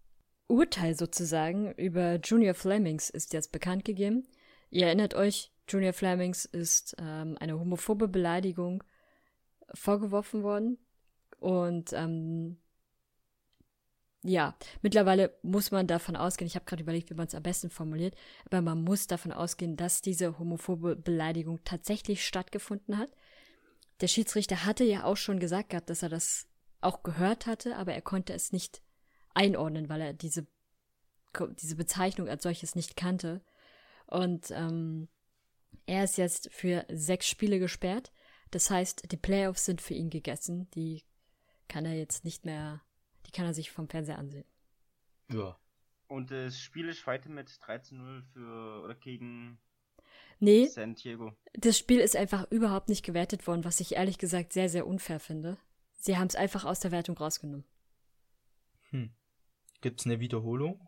[0.48, 4.26] Urteil sozusagen über Junior Flemings ist jetzt bekannt gegeben.
[4.72, 8.82] Ihr erinnert euch, Junior Flemings ist ähm, eine homophobe Beleidigung
[9.74, 10.78] vorgeworfen worden.
[11.38, 12.56] Und ähm,
[14.22, 17.68] ja, mittlerweile muss man davon ausgehen, ich habe gerade überlegt, wie man es am besten
[17.68, 18.14] formuliert,
[18.46, 23.10] aber man muss davon ausgehen, dass diese homophobe Beleidigung tatsächlich stattgefunden hat.
[24.00, 26.46] Der Schiedsrichter hatte ja auch schon gesagt gehabt, dass er das
[26.80, 28.80] auch gehört hatte, aber er konnte es nicht
[29.34, 30.46] einordnen, weil er diese,
[31.60, 33.42] diese Bezeichnung als solches nicht kannte.
[34.12, 35.08] Und ähm,
[35.86, 38.12] er ist jetzt für sechs Spiele gesperrt.
[38.50, 40.68] Das heißt, die Playoffs sind für ihn gegessen.
[40.72, 41.02] Die
[41.66, 42.82] kann er jetzt nicht mehr,
[43.26, 44.44] die kann er sich vom Fernseher ansehen.
[45.32, 45.58] Ja.
[46.08, 49.58] Und das Spiel ist weiter mit 13-0 für oder gegen
[50.40, 51.32] Nee, San Diego.
[51.54, 55.20] das Spiel ist einfach überhaupt nicht gewertet worden, was ich ehrlich gesagt sehr, sehr unfair
[55.20, 55.56] finde.
[55.92, 57.64] Sie haben es einfach aus der Wertung rausgenommen.
[58.90, 59.14] Hm.
[59.80, 60.86] Gibt's eine Wiederholung?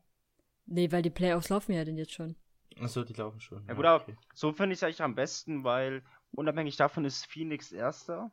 [0.66, 2.36] Nee, weil die Playoffs laufen ja denn jetzt schon.
[2.80, 3.64] Achso, die laufen schon.
[3.66, 4.04] Ja gut, aber
[4.34, 6.02] so finde ich es eigentlich am besten, weil
[6.32, 8.30] unabhängig davon ist Phoenix Erster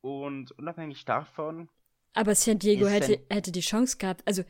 [0.00, 1.68] und unabhängig davon,
[2.14, 4.42] Aber San Diego hätte, hätte die Chance gehabt, also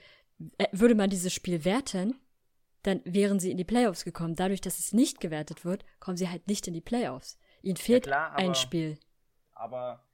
[0.58, 2.18] äh, würde man dieses Spiel werten,
[2.82, 4.34] dann wären sie in die Playoffs gekommen.
[4.34, 7.38] Dadurch, dass es nicht gewertet wird, kommen sie halt nicht in die Playoffs.
[7.62, 8.98] Ihnen fehlt klar, ein aber- Spiel.
[9.52, 10.04] aber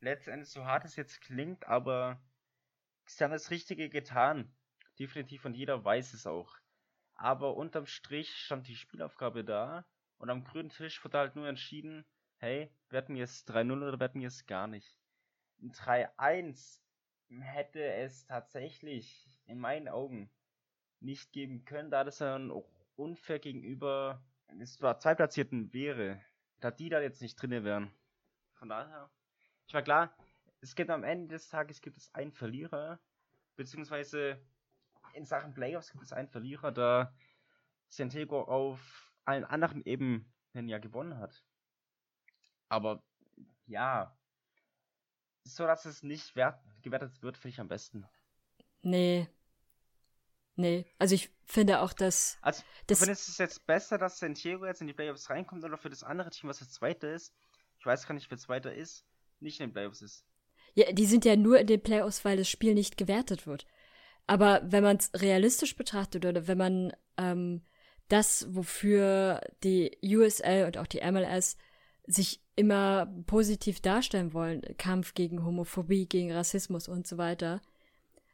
[0.00, 2.20] letztendlich so hart es jetzt klingt, aber
[3.06, 4.52] sie haben das Richtige getan.
[4.98, 6.50] Definitiv und jeder weiß es auch.
[7.18, 9.84] Aber unterm Strich stand die Spielaufgabe da
[10.16, 12.06] und am grünen Tisch wurde halt nur entschieden,
[12.38, 14.96] hey, werden wir es 3-0 oder werden wir es gar nicht.
[15.60, 16.80] Ein 3-1
[17.40, 20.30] hätte es tatsächlich in meinen Augen
[21.00, 24.22] nicht geben können, da das dann auch unfair gegenüber
[24.60, 26.20] es war Zweitplatzierten wäre,
[26.60, 27.92] da die da jetzt nicht drinne wären.
[28.54, 29.10] Von daher,
[29.66, 30.16] ich war klar,
[30.60, 32.98] es gibt am Ende des Tages gibt es einen Verlierer,
[33.56, 34.40] beziehungsweise
[35.18, 37.12] in Sachen Playoffs gibt es einen Verlierer, da
[37.88, 41.44] Santiago auf allen anderen Ebenen ja gewonnen hat.
[42.68, 43.02] Aber
[43.66, 44.16] ja,
[45.44, 48.06] so dass es nicht wert, gewertet wird, finde ich am besten.
[48.82, 49.28] Nee.
[50.56, 50.86] Nee.
[50.98, 52.38] Also ich finde auch, dass.
[52.42, 55.64] Also, Das- findest du es jetzt besser, dass San Diego jetzt in die Playoffs reinkommt
[55.64, 57.34] oder für das andere Team, was das zweite ist?
[57.78, 59.06] Ich weiß gar nicht, wer zweiter ist,
[59.40, 60.24] nicht in den Playoffs ist.
[60.74, 63.66] Ja, die sind ja nur in den Playoffs, weil das Spiel nicht gewertet wird.
[64.28, 67.62] Aber wenn man es realistisch betrachtet oder wenn man ähm,
[68.08, 71.56] das, wofür die USL und auch die MLS
[72.06, 77.62] sich immer positiv darstellen wollen, Kampf gegen Homophobie, gegen Rassismus und so weiter,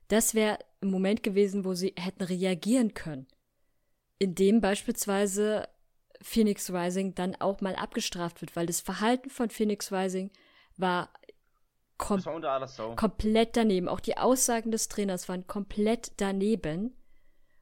[0.09, 3.29] das wäre ein Moment gewesen, wo sie hätten reagieren können.
[4.19, 5.69] Indem beispielsweise
[6.21, 10.33] Phoenix Rising dann auch mal abgestraft wird, weil das Verhalten von Phoenix Rising
[10.77, 11.13] war,
[11.99, 12.23] kom
[12.97, 13.89] komplett daneben.
[13.89, 16.97] Auch die Aussagen des Trainers waren komplett daneben.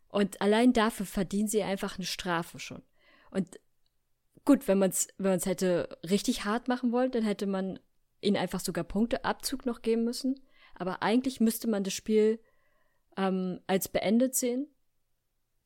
[0.08, 2.82] Und allein dafür verdienen sie einfach eine Strafe schon.
[3.30, 3.58] Und
[4.44, 7.78] gut, wenn man es wenn man's hätte richtig hart machen wollen, dann hätte man
[8.20, 10.40] ihnen einfach sogar Punkteabzug noch geben müssen.
[10.74, 12.40] Aber eigentlich müsste man das Spiel
[13.16, 14.68] ähm, als beendet sehen.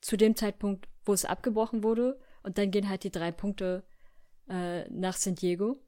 [0.01, 2.21] Zu dem Zeitpunkt, wo es abgebrochen wurde.
[2.43, 3.85] Und dann gehen halt die drei Punkte
[4.49, 5.83] äh, nach San Diego.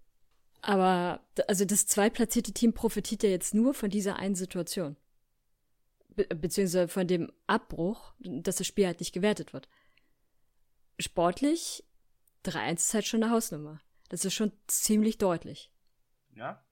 [0.60, 4.96] Aber also das zweitplatzierte Team profitiert ja jetzt nur von dieser einen Situation.
[6.08, 9.68] Be beziehungsweise von dem Abbruch, dass das Spiel halt nicht gewertet wird.
[10.98, 11.84] Sportlich
[12.44, 13.80] 3-1 ist halt schon eine Hausnummer.
[14.08, 15.70] Das ist schon ziemlich deutlich.
[16.34, 16.64] Ja.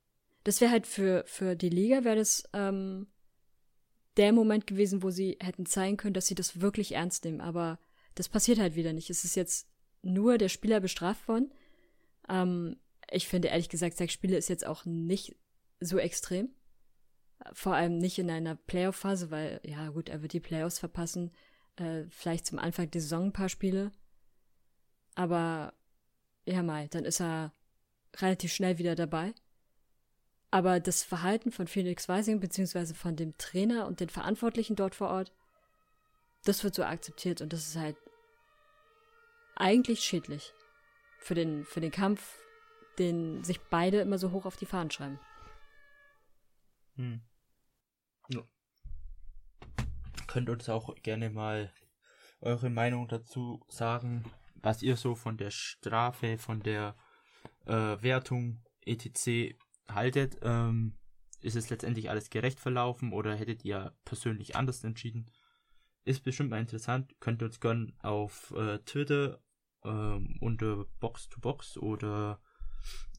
[0.45, 3.07] Das wäre halt für, für die Liga, wäre das ähm,
[4.17, 7.41] der Moment gewesen, wo sie hätten zeigen können, dass sie das wirklich ernst nehmen.
[7.41, 7.79] Aber
[8.15, 9.11] das passiert halt wieder nicht.
[9.11, 9.69] Es ist jetzt
[10.03, 11.53] nur der Spieler bestraft worden.
[12.29, 12.77] Ähm,
[13.11, 15.37] ich finde ehrlich gesagt, sechs Spiele ist jetzt auch nicht
[15.81, 16.51] so extrem.
[17.53, 21.33] Vor allem nicht in einer Playoff-Phase, weil, ja gut, er wird die Playoffs verpassen.
[21.77, 23.93] Äh, vielleicht zum Anfang der Saison ein paar Spiele.
[25.15, 25.75] Aber
[26.47, 27.53] ja mal, dann ist er
[28.17, 29.35] relativ schnell wieder dabei.
[30.51, 35.09] Aber das Verhalten von Felix Weising, beziehungsweise von dem Trainer und den Verantwortlichen dort vor
[35.09, 35.33] Ort,
[36.45, 37.97] das wird so akzeptiert und das ist halt
[39.57, 40.53] eigentlich schädlich
[41.19, 42.39] für den, für den Kampf,
[42.99, 45.19] den sich beide immer so hoch auf die Fahnen schreiben.
[46.97, 47.21] Hm.
[48.29, 48.43] Ja.
[50.27, 51.73] Könnt uns auch gerne mal
[52.41, 54.25] eure Meinung dazu sagen,
[54.57, 56.97] was ihr so von der Strafe, von der
[57.67, 57.73] äh,
[58.03, 59.57] Wertung etc.
[59.89, 60.39] haltet.
[60.43, 60.99] Ähm,
[61.41, 65.31] ist es letztendlich alles gerecht verlaufen oder hättet ihr persönlich anders entschieden?
[66.05, 67.15] Ist bestimmt mal interessant.
[67.21, 69.41] Könnt ihr uns gerne auf äh, Twitter
[69.85, 72.41] ähm, unter Box to Box oder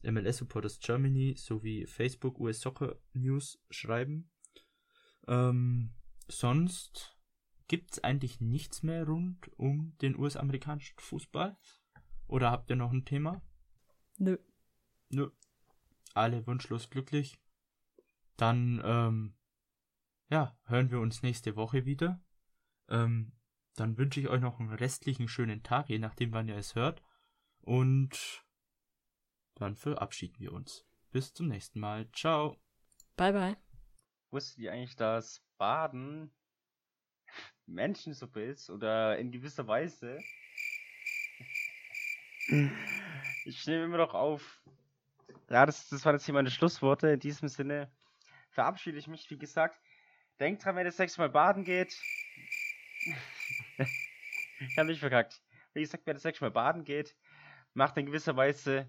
[0.02, 4.30] MLS Supporters Germany sowie Facebook US Soccer News schreiben.
[5.26, 5.94] Ähm,
[6.28, 7.18] sonst
[7.68, 11.56] gibt es eigentlich nichts mehr rund um den US-amerikanischen Fußball?
[12.26, 13.42] Oder habt ihr noch ein Thema?
[14.18, 14.38] Nö.
[15.10, 15.30] Nö.
[16.14, 17.38] Alle wunschlos glücklich.
[18.36, 19.34] Dann, ähm,
[20.30, 22.22] ja, hören wir uns nächste Woche wieder.
[22.88, 23.32] Ähm,
[23.74, 27.02] dann wünsche ich euch noch einen restlichen schönen Tag, je nachdem, wann ihr es hört.
[27.60, 28.44] Und
[29.60, 30.84] dann verabschieden wir uns.
[31.10, 32.10] Bis zum nächsten Mal.
[32.12, 32.56] Ciao.
[33.16, 33.56] Bye, bye.
[34.30, 36.30] Wusstet ihr eigentlich, dass Baden
[37.66, 40.18] Menschensuppe ist oder in gewisser Weise.
[43.44, 44.62] Ich nehme immer noch auf.
[45.50, 47.08] Ja, das, das waren jetzt hier meine Schlussworte.
[47.08, 47.90] In diesem Sinne
[48.50, 49.80] verabschiede ich mich, wie gesagt.
[50.40, 52.00] Denkt dran, wenn ihr das Mal baden geht.
[54.60, 55.42] ich habe nicht verkackt.
[55.74, 57.16] Wie gesagt, wenn ihr das Mal baden geht,
[57.74, 58.88] macht in gewisser Weise